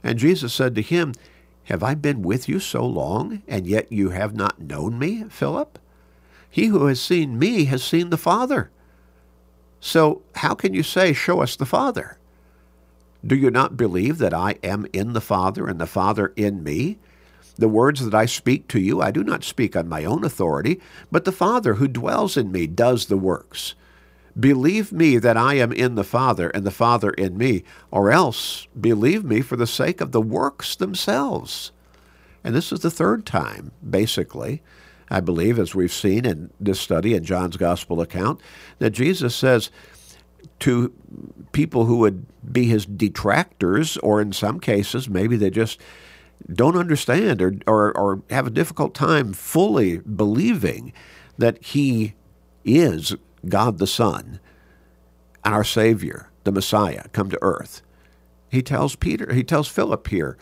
And 0.03 0.19
Jesus 0.19 0.53
said 0.53 0.75
to 0.75 0.81
him, 0.81 1.13
Have 1.65 1.83
I 1.83 1.95
been 1.95 2.21
with 2.21 2.49
you 2.49 2.59
so 2.59 2.85
long, 2.85 3.43
and 3.47 3.67
yet 3.67 3.91
you 3.91 4.09
have 4.09 4.35
not 4.35 4.61
known 4.61 4.97
me, 4.97 5.25
Philip? 5.29 5.77
He 6.49 6.67
who 6.67 6.87
has 6.87 6.99
seen 6.99 7.39
me 7.39 7.65
has 7.65 7.83
seen 7.83 8.09
the 8.09 8.17
Father. 8.17 8.71
So 9.79 10.21
how 10.35 10.53
can 10.53 10.73
you 10.73 10.83
say, 10.83 11.13
Show 11.13 11.41
us 11.41 11.55
the 11.55 11.65
Father? 11.65 12.17
Do 13.25 13.35
you 13.35 13.51
not 13.51 13.77
believe 13.77 14.17
that 14.17 14.33
I 14.33 14.57
am 14.63 14.87
in 14.91 15.13
the 15.13 15.21
Father 15.21 15.67
and 15.67 15.79
the 15.79 15.85
Father 15.85 16.33
in 16.35 16.63
me? 16.63 16.97
The 17.61 17.69
words 17.69 18.03
that 18.03 18.15
I 18.15 18.25
speak 18.25 18.67
to 18.69 18.79
you, 18.79 19.03
I 19.03 19.11
do 19.11 19.23
not 19.23 19.43
speak 19.43 19.75
on 19.75 19.87
my 19.87 20.03
own 20.03 20.23
authority, 20.23 20.81
but 21.11 21.25
the 21.25 21.31
Father 21.31 21.75
who 21.75 21.87
dwells 21.87 22.35
in 22.35 22.51
me 22.51 22.65
does 22.65 23.05
the 23.05 23.17
works. 23.17 23.75
Believe 24.37 24.91
me 24.91 25.19
that 25.19 25.37
I 25.37 25.53
am 25.53 25.71
in 25.71 25.93
the 25.93 26.03
Father 26.03 26.49
and 26.49 26.65
the 26.65 26.71
Father 26.71 27.11
in 27.11 27.37
me, 27.37 27.63
or 27.91 28.11
else 28.11 28.67
believe 28.79 29.23
me 29.23 29.41
for 29.41 29.57
the 29.57 29.67
sake 29.67 30.01
of 30.01 30.11
the 30.11 30.23
works 30.23 30.75
themselves. 30.75 31.71
And 32.43 32.55
this 32.55 32.71
is 32.71 32.79
the 32.79 32.89
third 32.89 33.27
time, 33.27 33.71
basically, 33.87 34.63
I 35.11 35.19
believe, 35.19 35.59
as 35.59 35.75
we've 35.75 35.93
seen 35.93 36.25
in 36.25 36.49
this 36.59 36.79
study 36.79 37.13
in 37.13 37.23
John's 37.23 37.57
Gospel 37.57 38.01
account, 38.01 38.41
that 38.79 38.89
Jesus 38.89 39.35
says, 39.35 39.69
to 40.61 40.91
people 41.51 41.85
who 41.85 41.97
would 41.97 42.25
be 42.51 42.65
his 42.65 42.87
detractors, 42.87 43.97
or 43.97 44.19
in 44.19 44.33
some 44.33 44.59
cases, 44.59 45.07
maybe 45.07 45.35
they 45.35 45.51
just 45.51 45.79
don't 46.51 46.77
understand 46.77 47.41
or, 47.41 47.55
or, 47.67 47.97
or 47.97 48.21
have 48.29 48.47
a 48.47 48.51
difficult 48.51 48.93
time 48.93 49.33
fully 49.33 49.99
believing 49.99 50.93
that 51.37 51.63
he 51.63 52.13
is 52.63 53.15
God 53.47 53.77
the 53.79 53.87
Son 53.87 54.39
and 55.43 55.53
our 55.53 55.63
Savior, 55.63 56.29
the 56.43 56.51
Messiah, 56.51 57.05
come 57.11 57.29
to 57.29 57.39
earth. 57.41 57.81
He 58.49 58.61
tells 58.61 58.95
Peter, 58.95 59.33
he 59.33 59.43
tells 59.43 59.67
Philip 59.67 60.07
here, 60.07 60.37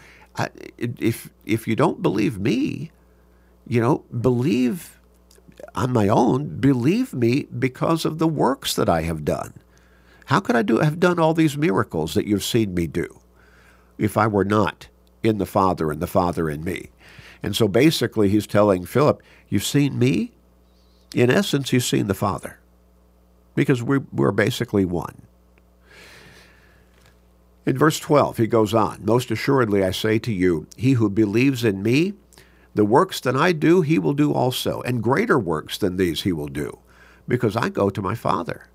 if 0.77 1.29
if 1.45 1.67
you 1.67 1.75
don't 1.75 2.01
believe 2.01 2.39
me, 2.39 2.91
you 3.67 3.81
know, 3.81 4.05
believe 4.19 4.99
on 5.75 5.91
my 5.91 6.07
own, 6.07 6.59
believe 6.59 7.13
me 7.13 7.47
because 7.57 8.05
of 8.05 8.17
the 8.17 8.27
works 8.27 8.73
that 8.75 8.89
I 8.89 9.03
have 9.03 9.25
done. 9.25 9.53
How 10.25 10.39
could 10.39 10.55
I 10.55 10.62
do 10.62 10.79
have 10.79 10.99
done 10.99 11.19
all 11.19 11.33
these 11.33 11.57
miracles 11.57 12.13
that 12.13 12.25
you've 12.25 12.43
seen 12.43 12.73
me 12.73 12.88
do 12.88 13.19
if 13.97 14.17
I 14.17 14.27
were 14.27 14.45
not 14.45 14.88
in 15.23 15.38
the 15.38 15.45
Father 15.45 15.91
and 15.91 16.01
the 16.01 16.08
Father 16.08 16.49
in 16.49 16.63
me? 16.63 16.89
And 17.41 17.55
so 17.55 17.67
basically 17.67 18.29
he's 18.29 18.47
telling 18.47 18.86
Philip, 18.86 19.21
You've 19.47 19.65
seen 19.65 19.97
me? 19.97 20.32
In 21.15 21.32
essence, 21.32 21.73
you've 21.73 21.84
seen 21.84 22.08
the 22.08 22.13
Father. 22.13 22.60
Because 23.55 23.82
we're, 23.82 24.03
we're 24.12 24.32
basically 24.32 24.86
one. 24.86 25.23
In 27.65 27.77
verse 27.77 27.99
12, 27.99 28.38
he 28.38 28.47
goes 28.47 28.73
on, 28.73 29.03
Most 29.03 29.32
assuredly 29.32 29.84
I 29.84 29.91
say 29.91 30.19
to 30.19 30.32
you, 30.32 30.67
he 30.77 30.93
who 30.93 31.10
believes 31.10 31.63
in 31.63 31.84
me, 31.84 32.13
the 32.75 32.86
works 32.86 33.19
that 33.21 33.36
I 33.36 33.51
do, 33.51 33.82
he 33.82 33.99
will 33.99 34.13
do 34.13 34.34
also, 34.34 34.82
and 34.82 35.03
greater 35.03 35.39
works 35.39 35.77
than 35.77 35.97
these 35.97 36.21
he 36.21 36.32
will 36.32 36.47
do, 36.47 36.79
because 37.27 37.55
I 37.55 37.69
go 37.69 37.89
to 37.89 38.01
my 38.01 38.15
Father. 38.15 38.68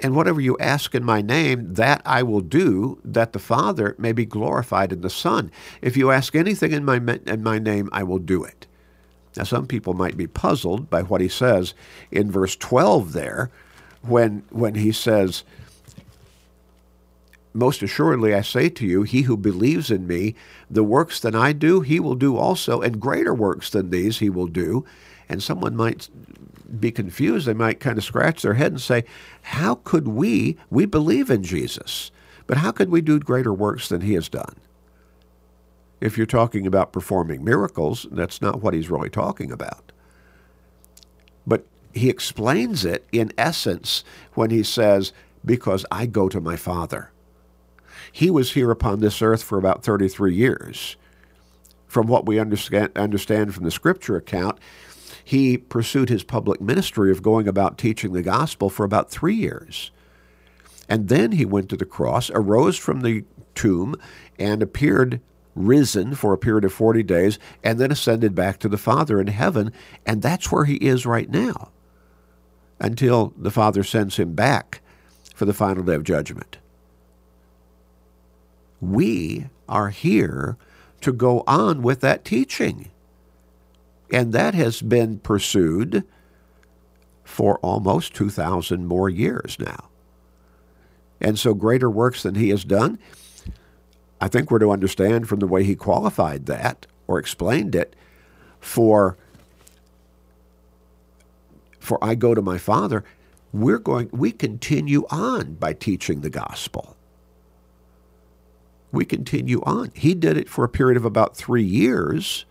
And 0.00 0.16
whatever 0.16 0.40
you 0.40 0.58
ask 0.58 0.94
in 0.94 1.04
my 1.04 1.22
name, 1.22 1.74
that 1.74 2.02
I 2.04 2.22
will 2.22 2.40
do, 2.40 2.98
that 3.04 3.32
the 3.32 3.38
Father 3.38 3.94
may 3.98 4.12
be 4.12 4.24
glorified 4.24 4.92
in 4.92 5.00
the 5.00 5.10
Son. 5.10 5.50
If 5.80 5.96
you 5.96 6.10
ask 6.10 6.34
anything 6.34 6.72
in 6.72 6.84
my, 6.84 6.96
in 7.26 7.42
my 7.42 7.58
name, 7.58 7.88
I 7.92 8.02
will 8.02 8.18
do 8.18 8.44
it. 8.44 8.66
Now, 9.36 9.44
some 9.44 9.66
people 9.66 9.94
might 9.94 10.16
be 10.16 10.26
puzzled 10.26 10.90
by 10.90 11.02
what 11.02 11.20
he 11.20 11.28
says 11.28 11.74
in 12.10 12.30
verse 12.30 12.54
12 12.56 13.12
there, 13.12 13.50
when, 14.02 14.44
when 14.50 14.74
he 14.74 14.92
says, 14.92 15.42
Most 17.52 17.82
assuredly 17.82 18.34
I 18.34 18.42
say 18.42 18.68
to 18.68 18.86
you, 18.86 19.02
he 19.02 19.22
who 19.22 19.36
believes 19.36 19.90
in 19.90 20.06
me, 20.06 20.34
the 20.70 20.84
works 20.84 21.18
that 21.20 21.34
I 21.34 21.52
do, 21.52 21.80
he 21.80 21.98
will 21.98 22.14
do 22.14 22.36
also, 22.36 22.80
and 22.80 23.00
greater 23.00 23.34
works 23.34 23.70
than 23.70 23.90
these 23.90 24.18
he 24.18 24.30
will 24.30 24.46
do. 24.46 24.84
And 25.28 25.42
someone 25.42 25.74
might 25.74 26.08
be 26.80 26.90
confused. 26.90 27.46
They 27.46 27.54
might 27.54 27.80
kind 27.80 27.98
of 27.98 28.04
scratch 28.04 28.42
their 28.42 28.54
head 28.54 28.72
and 28.72 28.80
say, 28.80 29.04
How 29.42 29.76
could 29.76 30.08
we? 30.08 30.56
We 30.70 30.86
believe 30.86 31.30
in 31.30 31.42
Jesus, 31.42 32.10
but 32.46 32.58
how 32.58 32.72
could 32.72 32.90
we 32.90 33.00
do 33.00 33.18
greater 33.18 33.52
works 33.52 33.88
than 33.88 34.02
he 34.02 34.14
has 34.14 34.28
done? 34.28 34.56
If 36.00 36.16
you're 36.18 36.26
talking 36.26 36.66
about 36.66 36.92
performing 36.92 37.44
miracles, 37.44 38.06
that's 38.10 38.42
not 38.42 38.60
what 38.62 38.74
he's 38.74 38.90
really 38.90 39.10
talking 39.10 39.50
about. 39.50 39.92
But 41.46 41.64
he 41.94 42.10
explains 42.10 42.84
it 42.84 43.06
in 43.12 43.32
essence 43.38 44.04
when 44.34 44.50
he 44.50 44.62
says, 44.62 45.12
Because 45.44 45.86
I 45.90 46.06
go 46.06 46.28
to 46.28 46.40
my 46.40 46.56
Father. 46.56 47.10
He 48.12 48.30
was 48.30 48.52
here 48.52 48.70
upon 48.70 49.00
this 49.00 49.22
earth 49.22 49.42
for 49.42 49.58
about 49.58 49.82
33 49.82 50.34
years. 50.34 50.96
From 51.86 52.06
what 52.06 52.26
we 52.26 52.38
understand, 52.38 52.90
understand 52.96 53.54
from 53.54 53.64
the 53.64 53.70
scripture 53.70 54.16
account, 54.16 54.58
he 55.24 55.56
pursued 55.56 56.10
his 56.10 56.22
public 56.22 56.60
ministry 56.60 57.10
of 57.10 57.22
going 57.22 57.48
about 57.48 57.78
teaching 57.78 58.12
the 58.12 58.22
gospel 58.22 58.68
for 58.68 58.84
about 58.84 59.10
three 59.10 59.34
years. 59.34 59.90
And 60.88 61.08
then 61.08 61.32
he 61.32 61.46
went 61.46 61.70
to 61.70 61.76
the 61.76 61.86
cross, 61.86 62.30
arose 62.30 62.76
from 62.76 63.00
the 63.00 63.24
tomb, 63.54 63.96
and 64.38 64.62
appeared 64.62 65.20
risen 65.54 66.14
for 66.14 66.32
a 66.32 66.38
period 66.38 66.64
of 66.64 66.72
40 66.72 67.02
days, 67.04 67.38
and 67.62 67.78
then 67.78 67.90
ascended 67.90 68.34
back 68.34 68.58
to 68.58 68.68
the 68.68 68.76
Father 68.76 69.20
in 69.20 69.28
heaven. 69.28 69.72
And 70.04 70.20
that's 70.20 70.52
where 70.52 70.66
he 70.66 70.74
is 70.74 71.06
right 71.06 71.30
now 71.30 71.70
until 72.78 73.32
the 73.36 73.50
Father 73.50 73.82
sends 73.82 74.16
him 74.16 74.34
back 74.34 74.82
for 75.34 75.46
the 75.46 75.54
final 75.54 75.84
day 75.84 75.94
of 75.94 76.04
judgment. 76.04 76.58
We 78.80 79.46
are 79.68 79.88
here 79.88 80.58
to 81.00 81.12
go 81.12 81.44
on 81.46 81.82
with 81.82 82.00
that 82.00 82.24
teaching. 82.24 82.90
And 84.12 84.32
that 84.32 84.54
has 84.54 84.82
been 84.82 85.18
pursued 85.18 86.04
for 87.24 87.58
almost 87.58 88.14
2,000 88.14 88.86
more 88.86 89.08
years 89.08 89.56
now. 89.58 89.88
And 91.20 91.38
so, 91.38 91.54
greater 91.54 91.88
works 91.88 92.22
than 92.22 92.34
he 92.34 92.50
has 92.50 92.64
done, 92.64 92.98
I 94.20 94.28
think 94.28 94.50
we're 94.50 94.58
to 94.58 94.70
understand 94.70 95.28
from 95.28 95.38
the 95.38 95.46
way 95.46 95.64
he 95.64 95.74
qualified 95.74 96.46
that 96.46 96.86
or 97.06 97.18
explained 97.18 97.74
it 97.74 97.96
for 98.60 99.16
for 101.78 102.02
I 102.02 102.14
go 102.14 102.34
to 102.34 102.40
my 102.40 102.56
Father, 102.56 103.04
we're 103.52 103.78
going 103.78 104.08
we 104.12 104.32
continue 104.32 105.06
on 105.10 105.54
by 105.54 105.74
teaching 105.74 106.22
the 106.22 106.30
gospel. 106.30 106.96
We 108.90 109.04
continue 109.04 109.60
on. 109.64 109.92
He 109.94 110.14
did 110.14 110.36
it 110.36 110.48
for 110.48 110.64
a 110.64 110.68
period 110.68 110.96
of 110.96 111.04
about 111.04 111.36
3 111.36 111.62
years 111.62 112.46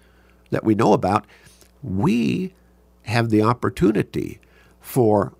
that 0.52 0.64
we 0.64 0.76
know 0.76 0.94
about 0.94 1.26
we 1.84 2.54
have 3.04 3.30
the 3.30 3.42
opportunity 3.42 4.40
for 4.80 5.34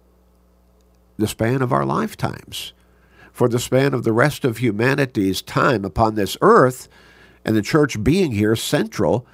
the 1.18 1.28
span 1.28 1.62
of 1.62 1.72
our 1.72 1.86
lifetimes, 1.86 2.74
for 3.32 3.48
the 3.48 3.60
span 3.60 3.94
of 3.94 4.04
the 4.04 4.14
rest 4.14 4.44
of 4.44 4.58
humanity's 4.58 5.42
time 5.42 5.86
upon 5.86 6.16
this 6.16 6.38
earth, 6.42 6.88
and 7.46 7.56
the 7.56 7.62
church 7.62 8.04
being 8.04 8.32
here 8.32 8.56
central 8.56 9.26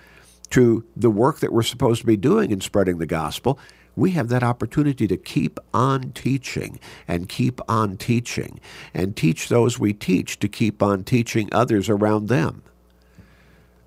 to 0.50 0.84
the 0.96 1.10
work 1.10 1.40
that 1.40 1.54
we're 1.54 1.62
supposed 1.62 2.02
to 2.02 2.08
be 2.08 2.18
doing 2.18 2.52
in 2.52 2.62
spreading 2.62 2.98
the 2.98 3.06
gospel, 3.06 3.60
we 3.96 4.12
have 4.12 4.30
that 4.30 4.44
opportunity 4.44 5.08
to 5.08 5.18
keep 5.18 5.60
on 5.74 6.12
teaching 6.12 6.80
and 7.08 7.28
keep 7.30 7.60
on 7.68 7.98
teaching 7.98 8.60
and 8.94 9.16
teach 9.16 9.50
those 9.50 9.78
we 9.78 9.94
teach 9.94 10.40
to 10.40 10.48
keep 10.48 10.82
on 10.82 11.04
teaching 11.04 11.50
others 11.52 11.90
around 11.90 12.28
them. 12.28 12.64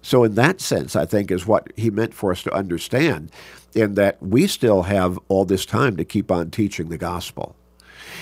So, 0.02 0.24
in 0.24 0.34
that 0.34 0.60
sense, 0.60 0.96
I 0.96 1.06
think 1.06 1.30
is 1.30 1.46
what 1.46 1.72
he 1.76 1.88
meant 1.88 2.12
for 2.12 2.32
us 2.32 2.42
to 2.42 2.52
understand, 2.52 3.30
in 3.72 3.94
that 3.94 4.20
we 4.20 4.48
still 4.48 4.82
have 4.82 5.18
all 5.28 5.44
this 5.44 5.64
time 5.64 5.96
to 5.96 6.04
keep 6.04 6.30
on 6.30 6.50
teaching 6.50 6.88
the 6.88 6.98
gospel. 6.98 7.54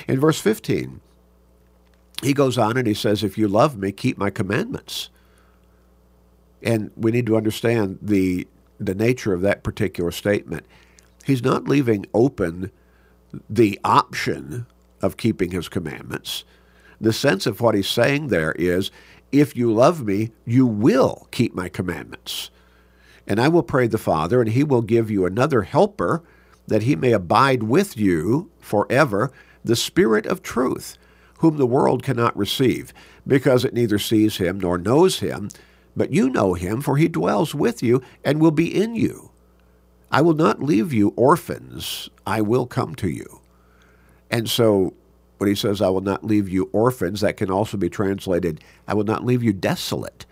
In 0.06 0.20
verse 0.20 0.40
15, 0.40 1.00
he 2.22 2.34
goes 2.34 2.58
on 2.58 2.76
and 2.76 2.86
he 2.86 2.94
says, 2.94 3.24
If 3.24 3.38
you 3.38 3.48
love 3.48 3.78
me, 3.78 3.92
keep 3.92 4.18
my 4.18 4.30
commandments. 4.30 5.08
And 6.62 6.90
we 6.94 7.10
need 7.10 7.26
to 7.26 7.36
understand 7.36 7.98
the, 8.02 8.46
the 8.78 8.94
nature 8.94 9.32
of 9.32 9.40
that 9.40 9.62
particular 9.62 10.10
statement. 10.10 10.66
He's 11.24 11.42
not 11.42 11.64
leaving 11.64 12.06
open 12.12 12.70
the 13.48 13.80
option 13.84 14.66
of 15.00 15.16
keeping 15.16 15.50
his 15.50 15.68
commandments. 15.68 16.44
The 17.00 17.12
sense 17.14 17.46
of 17.46 17.62
what 17.62 17.74
he's 17.74 17.88
saying 17.88 18.28
there 18.28 18.52
is 18.52 18.90
if 19.32 19.56
you 19.56 19.72
love 19.72 20.04
me, 20.04 20.32
you 20.44 20.66
will 20.66 21.28
keep 21.30 21.54
my 21.54 21.68
commandments. 21.68 22.50
And 23.26 23.40
I 23.40 23.48
will 23.48 23.62
pray 23.62 23.86
the 23.86 23.98
Father, 23.98 24.40
and 24.40 24.50
he 24.50 24.64
will 24.64 24.82
give 24.82 25.10
you 25.10 25.24
another 25.24 25.62
helper 25.62 26.22
that 26.66 26.82
he 26.82 26.96
may 26.96 27.12
abide 27.12 27.64
with 27.64 27.96
you 27.96 28.50
forever, 28.60 29.30
the 29.64 29.76
Spirit 29.76 30.26
of 30.26 30.42
truth, 30.42 30.96
whom 31.38 31.56
the 31.56 31.66
world 31.66 32.02
cannot 32.02 32.36
receive, 32.36 32.92
because 33.26 33.64
it 33.64 33.74
neither 33.74 33.98
sees 33.98 34.36
him 34.38 34.58
nor 34.58 34.78
knows 34.78 35.20
him. 35.20 35.48
But 35.96 36.12
you 36.12 36.28
know 36.30 36.54
him, 36.54 36.80
for 36.80 36.96
he 36.96 37.08
dwells 37.08 37.54
with 37.54 37.82
you 37.82 38.02
and 38.24 38.40
will 38.40 38.50
be 38.50 38.74
in 38.74 38.94
you. 38.94 39.30
I 40.10 40.22
will 40.22 40.34
not 40.34 40.62
leave 40.62 40.92
you 40.92 41.14
orphans, 41.16 42.08
I 42.26 42.40
will 42.40 42.66
come 42.66 42.94
to 42.96 43.08
you. 43.08 43.40
And 44.30 44.48
so 44.48 44.94
when 45.40 45.48
he 45.48 45.54
says, 45.54 45.80
I 45.80 45.88
will 45.88 46.02
not 46.02 46.22
leave 46.22 46.50
you 46.50 46.68
orphans, 46.70 47.22
that 47.22 47.38
can 47.38 47.50
also 47.50 47.78
be 47.78 47.88
translated, 47.88 48.62
I 48.86 48.92
will 48.92 49.04
not 49.04 49.24
leave 49.24 49.42
you 49.42 49.54
desolate, 49.54 50.26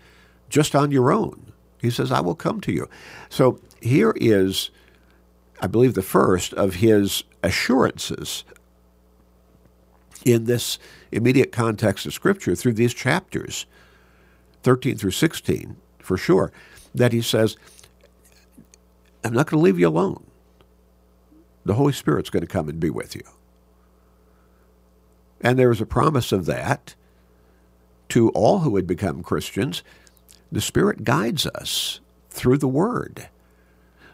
just 0.49 0.75
on 0.75 0.91
your 0.91 1.11
own. 1.11 1.51
He 1.81 1.89
says, 1.89 2.11
I 2.11 2.19
will 2.19 2.35
come 2.35 2.61
to 2.61 2.71
you. 2.71 2.87
So 3.27 3.59
here 3.81 4.13
is, 4.17 4.69
I 5.61 5.65
believe, 5.65 5.95
the 5.95 6.03
first 6.03 6.53
of 6.53 6.75
his 6.75 7.23
assurances 7.41 8.43
in 10.25 10.43
this 10.43 10.77
immediate 11.11 11.51
context 11.51 12.05
of 12.05 12.13
Scripture 12.13 12.53
through 12.53 12.73
these 12.73 12.93
chapters, 12.93 13.65
13 14.61 14.95
through 14.95 15.09
16, 15.09 15.75
for 15.97 16.17
sure, 16.17 16.51
that 16.93 17.13
he 17.13 17.21
says, 17.23 17.57
I'm 19.23 19.33
not 19.33 19.47
going 19.47 19.59
to 19.59 19.65
leave 19.65 19.79
you 19.79 19.87
alone. 19.87 20.23
The 21.65 21.73
Holy 21.73 21.93
Spirit's 21.93 22.29
going 22.29 22.41
to 22.41 22.47
come 22.47 22.69
and 22.69 22.79
be 22.79 22.91
with 22.91 23.15
you. 23.15 23.23
And 25.41 25.57
there 25.57 25.69
was 25.69 25.81
a 25.81 25.85
promise 25.85 26.31
of 26.31 26.45
that 26.45 26.95
to 28.09 28.29
all 28.29 28.59
who 28.59 28.75
had 28.75 28.87
become 28.87 29.23
Christians. 29.23 29.83
The 30.51 30.61
Spirit 30.61 31.03
guides 31.03 31.45
us 31.45 31.99
through 32.29 32.57
the 32.57 32.67
Word. 32.67 33.29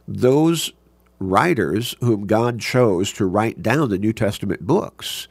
Those 0.07 0.71
writers 1.19 1.95
whom 2.01 2.27
God 2.27 2.59
chose 2.59 3.13
to 3.13 3.25
write 3.25 3.63
down 3.63 3.89
the 3.89 3.97
New 3.97 4.13
Testament 4.13 4.67
books 4.67 5.27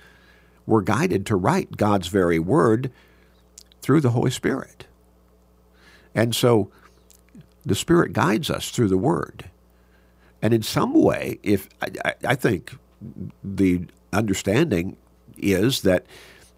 were 0.66 0.82
guided 0.82 1.26
to 1.26 1.36
write 1.36 1.76
God's 1.76 2.08
very 2.08 2.38
Word 2.38 2.90
through 3.82 4.00
the 4.00 4.10
Holy 4.10 4.30
Spirit. 4.30 4.86
And 6.14 6.34
so 6.34 6.70
the 7.66 7.74
Spirit 7.74 8.12
guides 8.12 8.50
us 8.50 8.70
through 8.70 8.88
the 8.88 8.96
Word. 8.96 9.50
And 10.40 10.54
in 10.54 10.62
some 10.62 10.94
way, 10.94 11.38
if 11.42 11.68
I, 11.82 12.14
I 12.26 12.34
think 12.34 12.76
the 13.42 13.86
understanding 14.12 14.96
is 15.36 15.82
that 15.82 16.06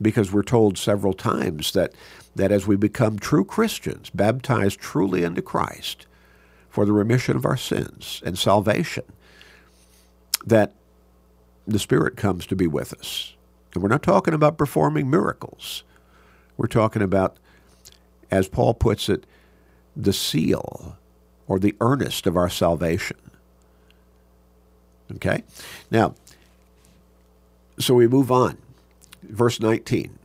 because 0.00 0.32
we're 0.32 0.42
told 0.42 0.78
several 0.78 1.12
times 1.12 1.72
that 1.72 1.92
that 2.36 2.52
as 2.52 2.66
we 2.66 2.76
become 2.76 3.18
true 3.18 3.44
Christians, 3.44 4.10
baptized 4.10 4.78
truly 4.78 5.24
into 5.24 5.40
Christ 5.40 6.06
for 6.68 6.84
the 6.84 6.92
remission 6.92 7.34
of 7.34 7.46
our 7.46 7.56
sins 7.56 8.22
and 8.26 8.38
salvation, 8.38 9.04
that 10.44 10.74
the 11.66 11.78
Spirit 11.78 12.16
comes 12.16 12.46
to 12.46 12.54
be 12.54 12.66
with 12.66 12.92
us. 12.92 13.34
And 13.72 13.82
we're 13.82 13.88
not 13.88 14.02
talking 14.02 14.34
about 14.34 14.58
performing 14.58 15.08
miracles. 15.08 15.82
We're 16.58 16.66
talking 16.66 17.00
about, 17.00 17.38
as 18.30 18.48
Paul 18.48 18.74
puts 18.74 19.08
it, 19.08 19.24
the 19.96 20.12
seal 20.12 20.98
or 21.48 21.58
the 21.58 21.74
earnest 21.80 22.26
of 22.26 22.36
our 22.36 22.50
salvation. 22.50 23.18
Okay? 25.14 25.42
Now, 25.90 26.14
so 27.78 27.94
we 27.94 28.06
move 28.06 28.30
on. 28.30 28.58
Verse 29.30 29.60
19. 29.60 30.18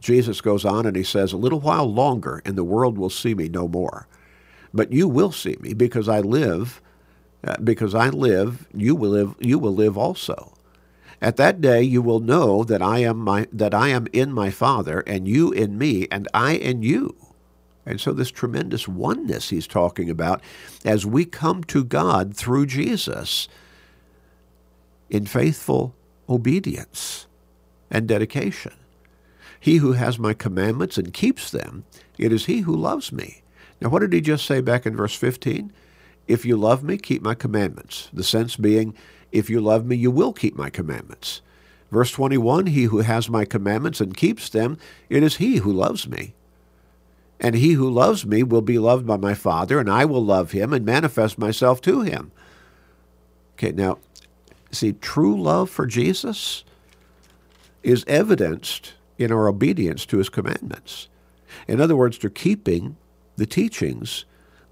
Jesus 0.00 0.40
goes 0.40 0.64
on 0.64 0.86
and 0.86 0.96
he 0.96 1.02
says, 1.02 1.32
A 1.32 1.36
little 1.36 1.60
while 1.60 1.92
longer, 1.92 2.42
and 2.44 2.56
the 2.56 2.64
world 2.64 2.98
will 2.98 3.10
see 3.10 3.34
me 3.34 3.48
no 3.48 3.68
more. 3.68 4.06
But 4.72 4.92
you 4.92 5.08
will 5.08 5.32
see 5.32 5.56
me 5.60 5.74
because 5.74 6.08
I 6.08 6.20
live, 6.20 6.80
uh, 7.44 7.56
because 7.62 7.94
I 7.94 8.10
live, 8.10 8.66
you 8.74 8.94
will 8.94 9.10
live, 9.10 9.34
you 9.40 9.58
will 9.58 9.74
live 9.74 9.98
also. 9.98 10.52
At 11.20 11.36
that 11.36 11.60
day 11.60 11.82
you 11.82 12.00
will 12.00 12.20
know 12.20 12.62
that 12.64 12.82
I 12.82 13.00
am 13.00 13.18
my 13.18 13.48
that 13.52 13.74
I 13.74 13.88
am 13.88 14.06
in 14.12 14.32
my 14.32 14.50
Father, 14.50 15.00
and 15.00 15.26
you 15.26 15.50
in 15.50 15.76
me, 15.76 16.06
and 16.10 16.28
I 16.32 16.52
in 16.52 16.82
you. 16.82 17.16
And 17.84 18.00
so 18.00 18.12
this 18.12 18.30
tremendous 18.30 18.86
oneness 18.86 19.50
he's 19.50 19.66
talking 19.66 20.10
about 20.10 20.42
as 20.84 21.06
we 21.06 21.24
come 21.24 21.64
to 21.64 21.82
God 21.82 22.36
through 22.36 22.66
Jesus 22.66 23.48
in 25.10 25.26
faithful 25.26 25.94
obedience 26.28 27.27
and 27.90 28.06
dedication. 28.06 28.72
He 29.60 29.76
who 29.76 29.92
has 29.92 30.18
my 30.18 30.34
commandments 30.34 30.98
and 30.98 31.12
keeps 31.12 31.50
them, 31.50 31.84
it 32.16 32.32
is 32.32 32.46
he 32.46 32.60
who 32.60 32.76
loves 32.76 33.12
me. 33.12 33.42
Now, 33.80 33.88
what 33.88 34.00
did 34.00 34.12
he 34.12 34.20
just 34.20 34.46
say 34.46 34.60
back 34.60 34.86
in 34.86 34.96
verse 34.96 35.14
15? 35.14 35.72
If 36.26 36.44
you 36.44 36.56
love 36.56 36.82
me, 36.82 36.98
keep 36.98 37.22
my 37.22 37.34
commandments. 37.34 38.08
The 38.12 38.24
sense 38.24 38.56
being, 38.56 38.94
if 39.32 39.48
you 39.48 39.60
love 39.60 39.86
me, 39.86 39.96
you 39.96 40.10
will 40.10 40.32
keep 40.32 40.56
my 40.56 40.70
commandments. 40.70 41.40
Verse 41.90 42.10
21 42.10 42.66
He 42.66 42.84
who 42.84 42.98
has 42.98 43.30
my 43.30 43.44
commandments 43.44 44.00
and 44.00 44.16
keeps 44.16 44.48
them, 44.48 44.78
it 45.08 45.22
is 45.22 45.36
he 45.36 45.56
who 45.56 45.72
loves 45.72 46.06
me. 46.06 46.34
And 47.40 47.54
he 47.54 47.72
who 47.72 47.88
loves 47.88 48.26
me 48.26 48.42
will 48.42 48.62
be 48.62 48.78
loved 48.78 49.06
by 49.06 49.16
my 49.16 49.32
Father, 49.34 49.78
and 49.78 49.88
I 49.88 50.04
will 50.04 50.24
love 50.24 50.50
him 50.50 50.72
and 50.72 50.84
manifest 50.84 51.38
myself 51.38 51.80
to 51.82 52.00
him. 52.00 52.32
Okay, 53.54 53.70
now, 53.70 53.98
see, 54.72 54.92
true 54.92 55.40
love 55.40 55.70
for 55.70 55.86
Jesus 55.86 56.64
is 57.82 58.04
evidenced 58.06 58.94
in 59.18 59.32
our 59.32 59.48
obedience 59.48 60.06
to 60.06 60.18
his 60.18 60.28
commandments. 60.28 61.08
In 61.66 61.80
other 61.80 61.96
words, 61.96 62.18
to 62.18 62.30
keeping 62.30 62.96
the 63.36 63.46
teachings 63.46 64.24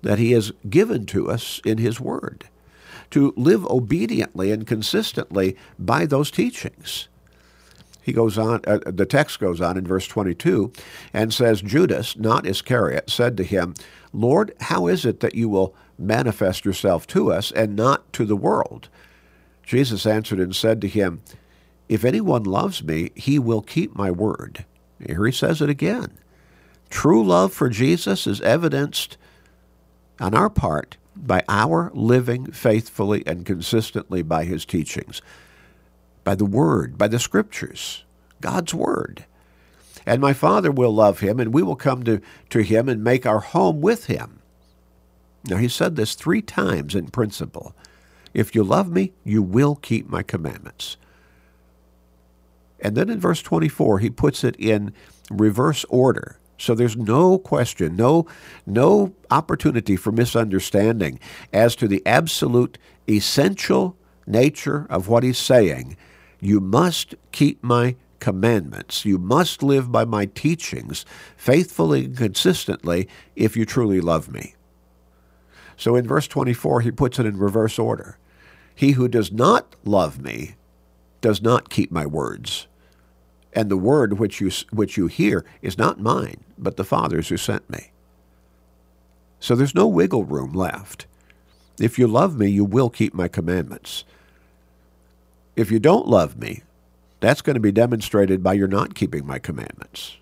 that 0.03 0.19
he 0.19 0.33
has 0.33 0.53
given 0.69 1.07
to 1.07 1.31
us 1.31 1.61
in 1.64 1.79
his 1.79 2.01
word, 2.01 2.49
to 3.11 3.33
live 3.37 3.66
obediently 3.66 4.51
and 4.51 4.66
consistently 4.66 5.57
by 5.79 6.07
those 6.07 6.31
teachings. 6.31 7.09
He 8.03 8.12
goes 8.12 8.38
on, 8.38 8.61
uh, 8.66 8.79
the 8.87 9.07
text 9.07 9.40
goes 9.40 9.61
on 9.61 9.77
in 9.77 9.85
verse 9.85 10.07
22 10.07 10.73
and 11.12 11.35
says, 11.35 11.61
Judas, 11.61 12.16
not 12.16 12.47
Iscariot, 12.47 13.11
said 13.11 13.37
to 13.37 13.42
him, 13.42 13.75
Lord, 14.12 14.55
how 14.61 14.87
is 14.87 15.05
it 15.05 15.19
that 15.21 15.35
you 15.35 15.49
will 15.49 15.75
manifest 15.99 16.64
yourself 16.64 17.07
to 17.09 17.33
us 17.33 17.51
and 17.51 17.75
not 17.75 18.12
to 18.12 18.25
the 18.25 18.37
world? 18.37 18.88
Jesus 19.64 20.07
answered 20.07 20.38
and 20.38 20.55
said 20.55 20.81
to 20.83 20.88
him, 20.88 21.21
if 21.88 22.05
anyone 22.05 22.44
loves 22.44 22.83
me, 22.83 23.11
he 23.14 23.38
will 23.38 23.62
keep 23.62 23.94
my 23.94 24.11
word. 24.11 24.64
Here 25.05 25.27
he 25.27 25.33
says 25.33 25.61
it 25.61 25.68
again. 25.68 26.18
True 26.90 27.25
love 27.25 27.53
for 27.53 27.68
Jesus 27.68 28.27
is 28.27 28.40
evidenced 28.40 29.16
on 30.20 30.35
our 30.35 30.51
part 30.51 30.96
by 31.14 31.42
our 31.49 31.90
living 31.94 32.51
faithfully 32.53 33.22
and 33.27 33.46
consistently 33.46 34.22
by 34.22 34.44
his 34.44 34.64
teachings, 34.64 35.22
by 36.25 36.35
the 36.35 36.44
word, 36.44 36.99
by 36.99 37.09
the 37.09 37.18
scriptures, 37.18 38.05
God's 38.40 38.75
word. 38.75 39.25
And 40.05 40.20
my 40.20 40.33
Father 40.33 40.70
will 40.70 40.94
love 40.94 41.20
him, 41.20 41.40
and 41.40 41.53
we 41.53 41.62
will 41.62 41.77
come 41.77 42.05
to, 42.05 42.20
to 42.51 42.61
him 42.61 42.88
and 42.88 43.03
make 43.03 43.27
our 43.27 43.40
home 43.40 43.81
with 43.81 44.07
him. 44.07 44.40
Now, 45.44 45.57
he 45.57 45.68
said 45.68 45.96
this 45.96 46.14
three 46.14 46.42
times 46.42 46.94
in 46.94 47.09
principle. 47.09 47.75
If 48.35 48.55
you 48.55 48.62
love 48.62 48.90
me, 48.90 49.12
you 49.25 49.42
will 49.42 49.77
keep 49.77 50.09
my 50.09 50.22
commandments. 50.22 50.96
And 52.81 52.97
then 52.97 53.09
in 53.09 53.21
verse 53.21 53.43
24, 53.43 54.01
he 54.01 54.11
puts 54.11 54.45
it 54.45 54.57
in 54.57 54.93
reverse 55.31 55.85
order. 55.89 56.39
So 56.59 56.75
there's 56.75 56.97
no 56.97 57.39
question, 57.39 57.97
no, 57.97 58.27
no 58.67 59.15
opportunity 59.31 59.97
for 59.97 60.11
misunderstanding 60.11 61.21
as 61.53 61.77
to 61.77 61.89
the 61.89 62.03
absolute 62.07 62.79
essential 63.09 63.97
nature 64.27 64.87
of 64.89 65.09
what 65.09 65.23
he's 65.23 65.39
saying. 65.39 65.97
You 66.41 66.61
must 66.61 67.15
keep 67.33 67.62
my 67.62 67.97
commandments. 68.21 69.05
You 69.05 69.19
must 69.19 69.62
live 69.62 69.93
by 69.93 70.05
my 70.05 70.27
teachings 70.27 71.05
faithfully 71.37 72.07
and 72.07 72.17
consistently 72.17 73.09
if 73.35 73.57
you 73.57 73.65
truly 73.65 74.01
love 74.01 74.31
me. 74.31 74.55
So 75.77 75.95
in 75.95 76.07
verse 76.07 76.27
24, 76.27 76.81
he 76.81 76.91
puts 76.91 77.19
it 77.19 77.27
in 77.27 77.37
reverse 77.37 77.79
order. 77.79 78.19
He 78.75 78.93
who 78.93 79.09
does 79.09 79.31
not 79.31 79.77
love 79.85 80.21
me 80.21 80.55
does 81.27 81.43
not 81.43 81.71
keep 81.71 81.91
my 81.91 82.07
words. 82.07 82.69
And 83.53 83.69
the 83.69 83.77
word 83.77 84.21
which 84.21 84.41
you, 84.41 84.49
which 84.71 84.97
you 84.97 85.09
hear 85.09 85.45
is 85.61 85.77
not 85.77 85.99
mine, 85.99 86.45
but 86.57 86.77
the 86.77 86.85
Father's 86.85 87.31
who 87.31 87.37
sent 87.37 87.69
me. 87.69 87.91
So 89.41 89.57
there's 89.57 89.75
no 89.75 89.89
wiggle 89.89 90.23
room 90.23 90.53
left. 90.53 91.07
If 91.81 91.99
you 91.99 92.07
love 92.07 92.39
me, 92.39 92.49
you 92.49 92.65
will 92.65 92.91
keep 92.91 93.12
my 93.12 93.27
commandments. 93.27 94.05
If 95.57 95.73
you 95.73 95.81
don't 95.81 96.07
love 96.07 96.37
me, 96.39 96.62
that's 97.19 97.43
going 97.43 97.55
to 97.55 97.61
be 97.61 97.73
demonstrated 97.73 98.41
by 98.41 98.53
your 98.53 98.69
not 98.69 98.95
keeping 98.95 99.27
my 99.27 99.41
commandments. 99.41 100.19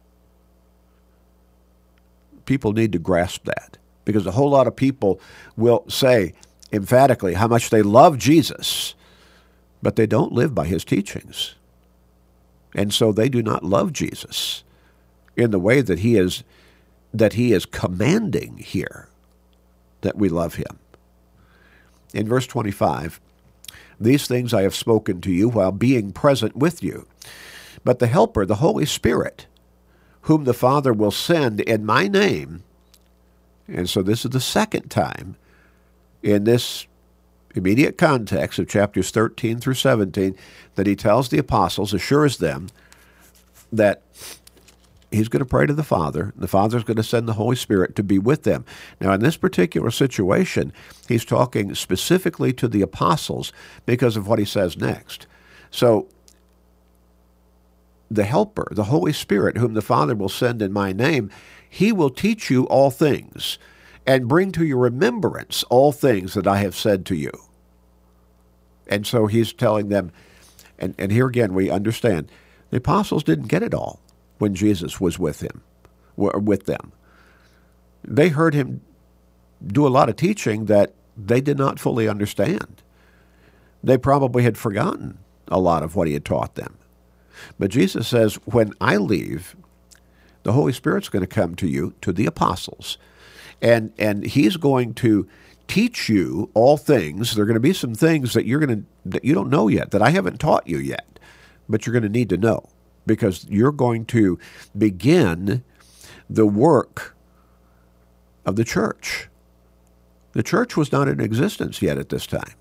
People 2.47 2.73
need 2.73 2.93
to 2.93 2.99
grasp 2.99 3.45
that 3.45 3.77
because 4.07 4.27
a 4.27 4.31
whole 4.33 4.49
lot 4.49 4.67
of 4.67 4.75
people 4.75 5.21
will 5.55 5.85
say 5.87 6.33
emphatically 6.73 7.35
how 7.35 7.47
much 7.49 7.69
they 7.69 7.83
love 7.83 8.17
Jesus 8.17 8.95
but 9.85 9.97
they 9.97 10.07
don't 10.07 10.33
live 10.33 10.55
by 10.55 10.67
his 10.67 10.83
teachings. 10.83 11.57
And 12.75 12.93
so 12.93 13.13
they 13.13 13.29
do 13.29 13.43
not 13.43 13.63
love 13.63 13.93
Jesus 13.93 14.65
in 15.37 15.51
the 15.51 15.59
way 15.59 15.83
that 15.83 15.99
he 15.99 16.17
is 16.17 16.43
that 17.13 17.35
he 17.35 17.53
is 17.53 17.67
commanding 17.67 18.57
here 18.57 19.09
that 20.01 20.17
we 20.17 20.29
love 20.29 20.55
him. 20.55 20.79
In 22.13 22.27
verse 22.27 22.47
25, 22.47 23.21
these 24.01 24.27
things 24.27 24.53
I 24.55 24.63
have 24.63 24.75
spoken 24.75 25.21
to 25.21 25.31
you 25.31 25.49
while 25.49 25.71
being 25.71 26.13
present 26.13 26.57
with 26.57 26.83
you. 26.83 27.07
But 27.85 27.99
the 28.01 28.09
Helper, 28.09 28.47
the 28.47 28.57
Holy 28.57 28.87
Spirit, 28.87 29.47
whom 30.23 30.45
the 30.45 30.55
Father 30.55 30.93
will 30.93 31.13
send 31.13 31.61
in 31.61 31.85
my 31.85 32.09
name, 32.09 32.65
and 33.69 33.89
so 33.89 34.03
this 34.03 34.25
is 34.25 34.31
the 34.31 34.41
second 34.41 34.91
time 34.91 35.37
in 36.23 36.45
this 36.45 36.87
immediate 37.55 37.99
context 37.99 38.59
of 38.59 38.69
chapters 38.69 39.11
13 39.11 39.59
through 39.59 39.75
17 39.75 40.37
that 40.75 40.87
he 40.87 40.97
tells 40.97 41.29
the 41.29 41.39
apostles, 41.39 41.95
assures 41.95 42.39
them 42.39 42.69
that 43.73 44.03
he's 45.11 45.29
going 45.29 45.41
to 45.41 45.49
pray 45.49 45.67
to 45.67 45.73
the 45.73 45.83
Father. 45.83 46.33
and 46.35 46.43
The 46.43 46.49
Father's 46.49 46.85
going 46.85 46.97
to 46.97 47.03
send 47.03 47.29
the 47.29 47.35
Holy 47.35 47.57
Spirit 47.57 47.95
to 47.97 48.03
be 48.03 48.19
with 48.19 48.43
them. 48.43 48.65
Now, 49.01 49.13
in 49.13 49.21
this 49.21 49.37
particular 49.37 49.91
situation, 49.91 50.73
he's 51.09 51.25
talking 51.25 51.75
specifically 51.75 52.53
to 52.55 52.69
the 52.69 52.83
apostles 52.83 53.53
because 53.87 54.17
of 54.17 54.27
what 54.27 54.39
he 54.39 54.45
says 54.45 54.77
next. 54.77 55.27
So, 55.71 56.09
the 58.11 58.25
Helper, 58.25 58.69
the 58.71 58.85
Holy 58.85 59.13
Spirit, 59.13 59.57
whom 59.57 59.75
the 59.75 59.83
Father 59.83 60.15
will 60.15 60.29
send 60.29 60.63
in 60.63 60.73
my 60.73 60.93
name, 60.93 61.31
he 61.69 61.91
will 61.91 62.11
teach 62.11 62.51
you 62.51 62.65
all 62.67 62.91
things 62.91 63.59
and 64.07 64.29
bring 64.29 64.53
to 64.53 64.65
your 64.65 64.79
remembrance 64.79 65.63
all 65.65 65.93
things 65.93 66.35
that 66.35 66.47
I 66.47 66.59
have 66.59 66.77
said 66.77 67.07
to 67.07 67.17
you. 67.17 67.33
And 68.87 69.07
so 69.07 69.27
he's 69.27 69.53
telling 69.53 69.89
them, 69.89 70.13
and, 70.79 70.95
and 70.99 71.11
here 71.11 71.27
again 71.27 71.55
we 71.55 71.71
understand 71.71 72.31
the 72.71 72.79
apostles 72.79 73.25
didn't 73.25 73.49
get 73.49 73.63
it 73.63 73.75
all 73.75 74.01
when 74.39 74.55
Jesus 74.55 75.01
was 75.01 75.19
with 75.19 75.41
him, 75.41 75.63
with 76.17 76.67
them. 76.67 76.93
They 78.03 78.29
heard 78.29 78.53
him 78.53 78.83
do 79.67 79.87
a 79.87 79.89
lot 79.89 80.09
of 80.09 80.17
teaching 80.17 80.67
that 80.67 80.93
they 81.17 81.41
did 81.41 81.57
not 81.57 81.79
fully 81.79 82.09
understand. 82.09 82.83
They 83.83 83.97
probably 83.97 84.43
had 84.43 84.59
forgotten 84.59 85.19
a 85.49 85.59
lot 85.59 85.83
of 85.83 85.95
what 85.95 86.09
he 86.09 86.15
had 86.15 86.25
taught 86.25 86.55
them. 86.55 86.77
But 87.59 87.71
Jesus 87.71 88.09
says, 88.09 88.35
when 88.45 88.73
I 88.81 88.97
leave, 88.97 89.57
the 90.43 90.53
Holy 90.53 90.73
Spirit's 90.73 91.09
going 91.09 91.23
to 91.23 91.27
come 91.27 91.55
to 91.57 91.67
you, 91.67 91.95
to 92.01 92.13
the 92.13 92.27
apostles, 92.27 92.99
and 93.61 93.93
and 93.99 94.25
he's 94.25 94.57
going 94.57 94.95
to 94.95 95.29
teach 95.67 96.09
you 96.09 96.51
all 96.55 96.77
things. 96.77 97.35
There 97.35 97.43
are 97.43 97.47
going 97.47 97.55
to 97.55 97.61
be 97.61 97.73
some 97.73 97.95
things 97.95 98.33
that 98.35 98.47
you're 98.47 98.61
going 98.61 98.81
to 98.81 98.87
that 99.07 99.25
you 99.25 99.35
don't 99.35 99.51
know 99.51 99.69
yet, 99.69 99.91
that 99.93 100.03
I 100.03 100.11
haven't 100.11 100.39
taught 100.39 100.67
you 100.67 100.79
yet, 100.79 101.19
but 101.69 101.87
you're 101.87 101.93
going 101.93 102.03
to 102.03 102.09
need 102.09 102.29
to 102.31 102.37
know 102.37 102.69
because 103.07 103.47
you're 103.49 103.73
going 103.73 104.05
to 104.07 104.39
begin 104.77 105.63
the 106.29 106.47
work 106.47 107.15
of 108.47 108.57
the 108.57 108.65
church. 108.65 109.29
The 110.33 110.43
church 110.43 110.77
was 110.77 110.91
not 110.91 111.09
in 111.09 111.21
existence 111.21 111.81
yet 111.81 111.99
at 111.99 112.09
this 112.09 112.27
time. 112.27 112.57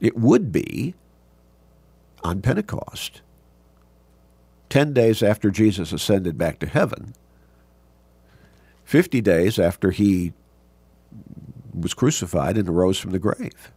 It 0.00 0.16
would 0.16 0.50
be 0.50 0.94
on 2.22 2.40
Pentecost. 2.40 3.20
10 4.70 4.94
days 4.94 5.22
after 5.22 5.50
Jesus 5.50 5.92
ascended 5.92 6.38
back 6.38 6.58
to 6.60 6.66
heaven, 6.66 7.14
50 8.90 9.20
days 9.20 9.56
after 9.56 9.92
he 9.92 10.32
was 11.72 11.94
crucified 11.94 12.58
and 12.58 12.68
arose 12.68 12.98
from 12.98 13.12
the 13.12 13.20
grave. 13.20 13.70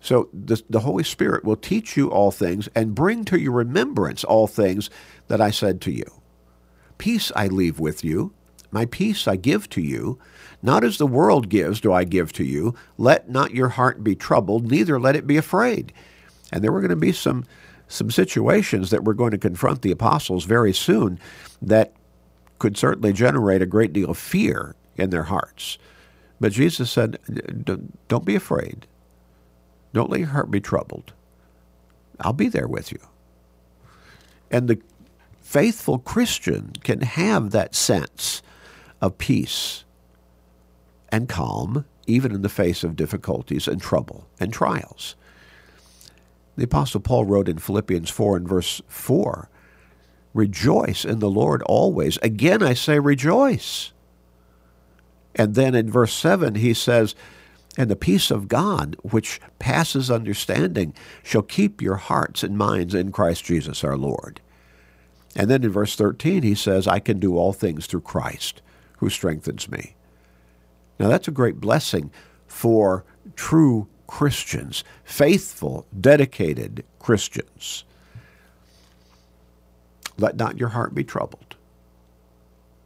So 0.00 0.28
the, 0.32 0.60
the 0.68 0.80
Holy 0.80 1.04
Spirit 1.04 1.44
will 1.44 1.54
teach 1.54 1.96
you 1.96 2.10
all 2.10 2.32
things 2.32 2.68
and 2.74 2.96
bring 2.96 3.24
to 3.26 3.38
your 3.38 3.52
remembrance 3.52 4.24
all 4.24 4.48
things 4.48 4.90
that 5.28 5.40
I 5.40 5.52
said 5.52 5.80
to 5.82 5.92
you. 5.92 6.20
Peace 6.98 7.30
I 7.36 7.46
leave 7.46 7.78
with 7.78 8.02
you, 8.02 8.32
my 8.72 8.86
peace 8.86 9.28
I 9.28 9.36
give 9.36 9.70
to 9.70 9.80
you. 9.80 10.18
Not 10.62 10.82
as 10.82 10.98
the 10.98 11.06
world 11.06 11.48
gives 11.48 11.80
do 11.80 11.92
I 11.92 12.02
give 12.02 12.32
to 12.32 12.44
you. 12.44 12.74
Let 12.98 13.28
not 13.28 13.54
your 13.54 13.68
heart 13.68 14.02
be 14.02 14.16
troubled, 14.16 14.68
neither 14.68 14.98
let 14.98 15.14
it 15.14 15.28
be 15.28 15.36
afraid. 15.36 15.92
And 16.50 16.64
there 16.64 16.72
were 16.72 16.80
going 16.80 16.90
to 16.90 16.96
be 16.96 17.12
some 17.12 17.44
some 17.86 18.10
situations 18.10 18.90
that 18.90 19.04
were 19.04 19.14
going 19.14 19.30
to 19.30 19.38
confront 19.38 19.82
the 19.82 19.92
apostles 19.92 20.44
very 20.44 20.72
soon 20.72 21.20
that 21.60 21.92
could 22.62 22.76
certainly 22.76 23.12
generate 23.12 23.60
a 23.60 23.66
great 23.66 23.92
deal 23.92 24.08
of 24.08 24.16
fear 24.16 24.76
in 24.96 25.10
their 25.10 25.24
hearts. 25.24 25.78
But 26.38 26.52
Jesus 26.52 26.92
said, 26.92 27.18
Don't 28.06 28.24
be 28.24 28.36
afraid. 28.36 28.86
Don't 29.92 30.08
let 30.08 30.20
your 30.20 30.28
heart 30.28 30.48
be 30.48 30.60
troubled. 30.60 31.12
I'll 32.20 32.32
be 32.32 32.46
there 32.46 32.68
with 32.68 32.92
you. 32.92 33.00
And 34.48 34.68
the 34.68 34.80
faithful 35.40 35.98
Christian 35.98 36.74
can 36.84 37.00
have 37.00 37.50
that 37.50 37.74
sense 37.74 38.42
of 39.00 39.18
peace 39.18 39.82
and 41.08 41.28
calm, 41.28 41.84
even 42.06 42.32
in 42.32 42.42
the 42.42 42.48
face 42.48 42.84
of 42.84 42.94
difficulties 42.94 43.66
and 43.66 43.82
trouble 43.82 44.28
and 44.38 44.52
trials. 44.52 45.16
The 46.54 46.62
Apostle 46.64 47.00
Paul 47.00 47.24
wrote 47.24 47.48
in 47.48 47.58
Philippians 47.58 48.08
4 48.08 48.36
and 48.36 48.48
verse 48.48 48.80
4 48.86 49.48
Rejoice 50.34 51.04
in 51.04 51.18
the 51.18 51.30
Lord 51.30 51.62
always. 51.62 52.18
Again, 52.18 52.62
I 52.62 52.74
say 52.74 52.98
rejoice. 52.98 53.92
And 55.34 55.54
then 55.54 55.74
in 55.74 55.90
verse 55.90 56.14
7, 56.14 56.56
he 56.56 56.74
says, 56.74 57.14
And 57.76 57.90
the 57.90 57.96
peace 57.96 58.30
of 58.30 58.48
God, 58.48 58.96
which 59.02 59.40
passes 59.58 60.10
understanding, 60.10 60.94
shall 61.22 61.42
keep 61.42 61.80
your 61.80 61.96
hearts 61.96 62.42
and 62.42 62.56
minds 62.56 62.94
in 62.94 63.12
Christ 63.12 63.44
Jesus 63.44 63.84
our 63.84 63.96
Lord. 63.96 64.40
And 65.34 65.50
then 65.50 65.64
in 65.64 65.70
verse 65.70 65.96
13, 65.96 66.42
he 66.42 66.54
says, 66.54 66.86
I 66.86 66.98
can 66.98 67.18
do 67.18 67.36
all 67.36 67.52
things 67.52 67.86
through 67.86 68.02
Christ 68.02 68.60
who 68.98 69.08
strengthens 69.08 69.70
me. 69.70 69.94
Now, 70.98 71.08
that's 71.08 71.28
a 71.28 71.32
great 71.32 71.60
blessing 71.60 72.10
for 72.46 73.04
true 73.34 73.88
Christians, 74.06 74.84
faithful, 75.04 75.86
dedicated 75.98 76.84
Christians. 76.98 77.84
Let 80.18 80.36
not 80.36 80.58
your 80.58 80.70
heart 80.70 80.94
be 80.94 81.04
troubled. 81.04 81.56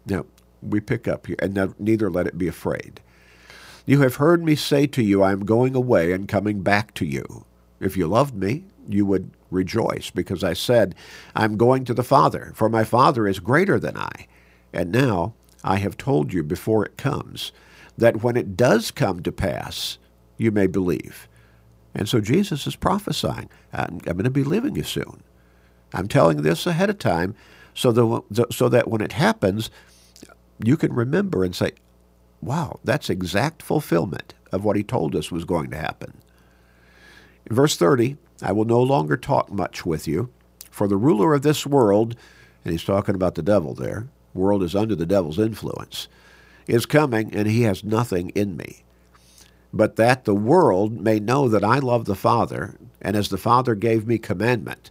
Now, 0.06 0.26
we 0.62 0.80
pick 0.80 1.06
up 1.08 1.26
here, 1.26 1.36
and 1.38 1.74
neither 1.78 2.10
let 2.10 2.26
it 2.26 2.38
be 2.38 2.48
afraid. 2.48 3.00
You 3.84 4.00
have 4.00 4.16
heard 4.16 4.44
me 4.44 4.56
say 4.56 4.86
to 4.88 5.02
you, 5.02 5.22
I 5.22 5.32
am 5.32 5.44
going 5.44 5.74
away 5.74 6.12
and 6.12 6.26
coming 6.26 6.62
back 6.62 6.94
to 6.94 7.04
you. 7.04 7.44
If 7.78 7.96
you 7.96 8.06
loved 8.06 8.34
me, 8.34 8.64
you 8.88 9.04
would 9.06 9.30
rejoice, 9.50 10.10
because 10.10 10.42
I 10.42 10.54
said, 10.54 10.94
I 11.34 11.44
am 11.44 11.56
going 11.56 11.84
to 11.84 11.94
the 11.94 12.02
Father, 12.02 12.52
for 12.54 12.68
my 12.68 12.84
Father 12.84 13.28
is 13.28 13.38
greater 13.38 13.78
than 13.78 13.96
I. 13.96 14.26
And 14.72 14.90
now 14.90 15.34
I 15.62 15.76
have 15.76 15.96
told 15.96 16.32
you 16.32 16.42
before 16.42 16.84
it 16.84 16.96
comes, 16.96 17.52
that 17.98 18.22
when 18.22 18.36
it 18.36 18.56
does 18.56 18.90
come 18.90 19.22
to 19.22 19.32
pass, 19.32 19.98
you 20.36 20.50
may 20.50 20.66
believe. 20.66 21.28
And 21.94 22.08
so 22.08 22.20
Jesus 22.20 22.66
is 22.66 22.76
prophesying, 22.76 23.48
I'm, 23.72 24.00
I'm 24.06 24.16
going 24.16 24.24
to 24.24 24.30
be 24.30 24.44
leaving 24.44 24.76
you 24.76 24.82
soon. 24.82 25.22
I'm 25.92 26.08
telling 26.08 26.42
this 26.42 26.66
ahead 26.66 26.90
of 26.90 26.98
time 26.98 27.34
so, 27.74 27.92
the, 27.92 28.46
so 28.50 28.68
that 28.68 28.88
when 28.88 29.00
it 29.00 29.12
happens, 29.12 29.70
you 30.62 30.76
can 30.76 30.92
remember 30.92 31.44
and 31.44 31.54
say, 31.54 31.72
wow, 32.40 32.80
that's 32.84 33.10
exact 33.10 33.62
fulfillment 33.62 34.34
of 34.52 34.64
what 34.64 34.76
he 34.76 34.82
told 34.82 35.14
us 35.14 35.30
was 35.30 35.44
going 35.44 35.70
to 35.70 35.76
happen. 35.76 36.14
In 37.48 37.54
verse 37.54 37.76
30, 37.76 38.16
I 38.42 38.52
will 38.52 38.64
no 38.64 38.82
longer 38.82 39.16
talk 39.16 39.50
much 39.50 39.84
with 39.86 40.08
you, 40.08 40.30
for 40.70 40.88
the 40.88 40.96
ruler 40.96 41.34
of 41.34 41.42
this 41.42 41.66
world, 41.66 42.16
and 42.64 42.72
he's 42.72 42.84
talking 42.84 43.14
about 43.14 43.34
the 43.34 43.42
devil 43.42 43.74
there, 43.74 44.08
world 44.34 44.62
is 44.62 44.74
under 44.74 44.94
the 44.94 45.06
devil's 45.06 45.38
influence, 45.38 46.08
is 46.66 46.84
coming, 46.84 47.34
and 47.34 47.48
he 47.48 47.62
has 47.62 47.84
nothing 47.84 48.30
in 48.30 48.56
me 48.56 48.84
but 49.76 49.96
that 49.96 50.24
the 50.24 50.34
world 50.34 51.00
may 51.00 51.20
know 51.20 51.48
that 51.48 51.64
I 51.64 51.78
love 51.78 52.06
the 52.06 52.14
Father, 52.14 52.76
and 53.00 53.14
as 53.14 53.28
the 53.28 53.38
Father 53.38 53.74
gave 53.74 54.06
me 54.06 54.18
commandment, 54.18 54.90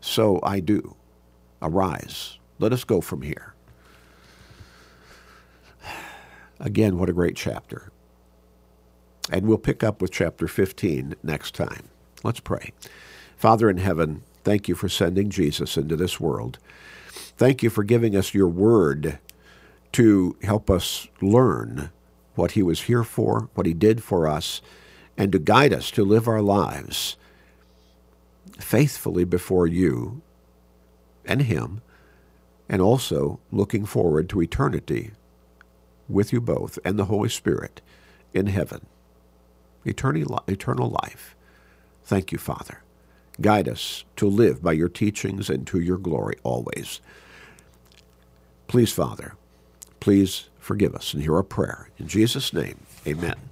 so 0.00 0.40
I 0.42 0.60
do. 0.60 0.96
Arise, 1.60 2.38
let 2.58 2.72
us 2.72 2.84
go 2.84 3.00
from 3.00 3.22
here. 3.22 3.54
Again, 6.60 6.98
what 6.98 7.08
a 7.08 7.12
great 7.12 7.36
chapter. 7.36 7.90
And 9.30 9.46
we'll 9.46 9.58
pick 9.58 9.84
up 9.84 10.00
with 10.00 10.10
chapter 10.10 10.48
15 10.48 11.14
next 11.22 11.54
time. 11.54 11.88
Let's 12.24 12.40
pray. 12.40 12.72
Father 13.36 13.70
in 13.70 13.78
heaven, 13.78 14.22
thank 14.42 14.68
you 14.68 14.74
for 14.74 14.88
sending 14.88 15.30
Jesus 15.30 15.76
into 15.76 15.94
this 15.96 16.18
world. 16.18 16.58
Thank 17.36 17.62
you 17.62 17.70
for 17.70 17.84
giving 17.84 18.16
us 18.16 18.34
your 18.34 18.48
word 18.48 19.18
to 19.92 20.36
help 20.42 20.70
us 20.70 21.06
learn 21.20 21.90
what 22.34 22.52
he 22.52 22.62
was 22.62 22.82
here 22.82 23.04
for, 23.04 23.48
what 23.54 23.66
he 23.66 23.74
did 23.74 24.02
for 24.02 24.26
us, 24.26 24.60
and 25.16 25.32
to 25.32 25.38
guide 25.38 25.72
us 25.72 25.90
to 25.92 26.04
live 26.04 26.28
our 26.28 26.42
lives 26.42 27.16
faithfully 28.58 29.24
before 29.24 29.66
you 29.66 30.20
and 31.24 31.42
him, 31.42 31.80
and 32.68 32.82
also 32.82 33.40
looking 33.50 33.86
forward 33.86 34.28
to 34.28 34.42
eternity 34.42 35.12
with 36.08 36.32
you 36.32 36.40
both 36.40 36.78
and 36.84 36.98
the 36.98 37.06
Holy 37.06 37.28
Spirit 37.28 37.80
in 38.34 38.46
heaven, 38.46 38.86
eternal 39.84 40.90
life. 40.90 41.34
Thank 42.04 42.32
you, 42.32 42.38
Father. 42.38 42.82
Guide 43.40 43.68
us 43.68 44.04
to 44.16 44.26
live 44.26 44.62
by 44.62 44.72
your 44.72 44.88
teachings 44.88 45.48
and 45.48 45.66
to 45.68 45.78
your 45.80 45.98
glory 45.98 46.36
always. 46.42 47.00
Please, 48.66 48.92
Father, 48.92 49.34
please 50.00 50.48
forgive 50.58 50.94
us 50.94 51.14
and 51.14 51.22
hear 51.22 51.36
our 51.36 51.42
prayer. 51.42 51.88
In 51.98 52.08
Jesus' 52.08 52.52
name, 52.52 52.80
amen. 53.06 53.38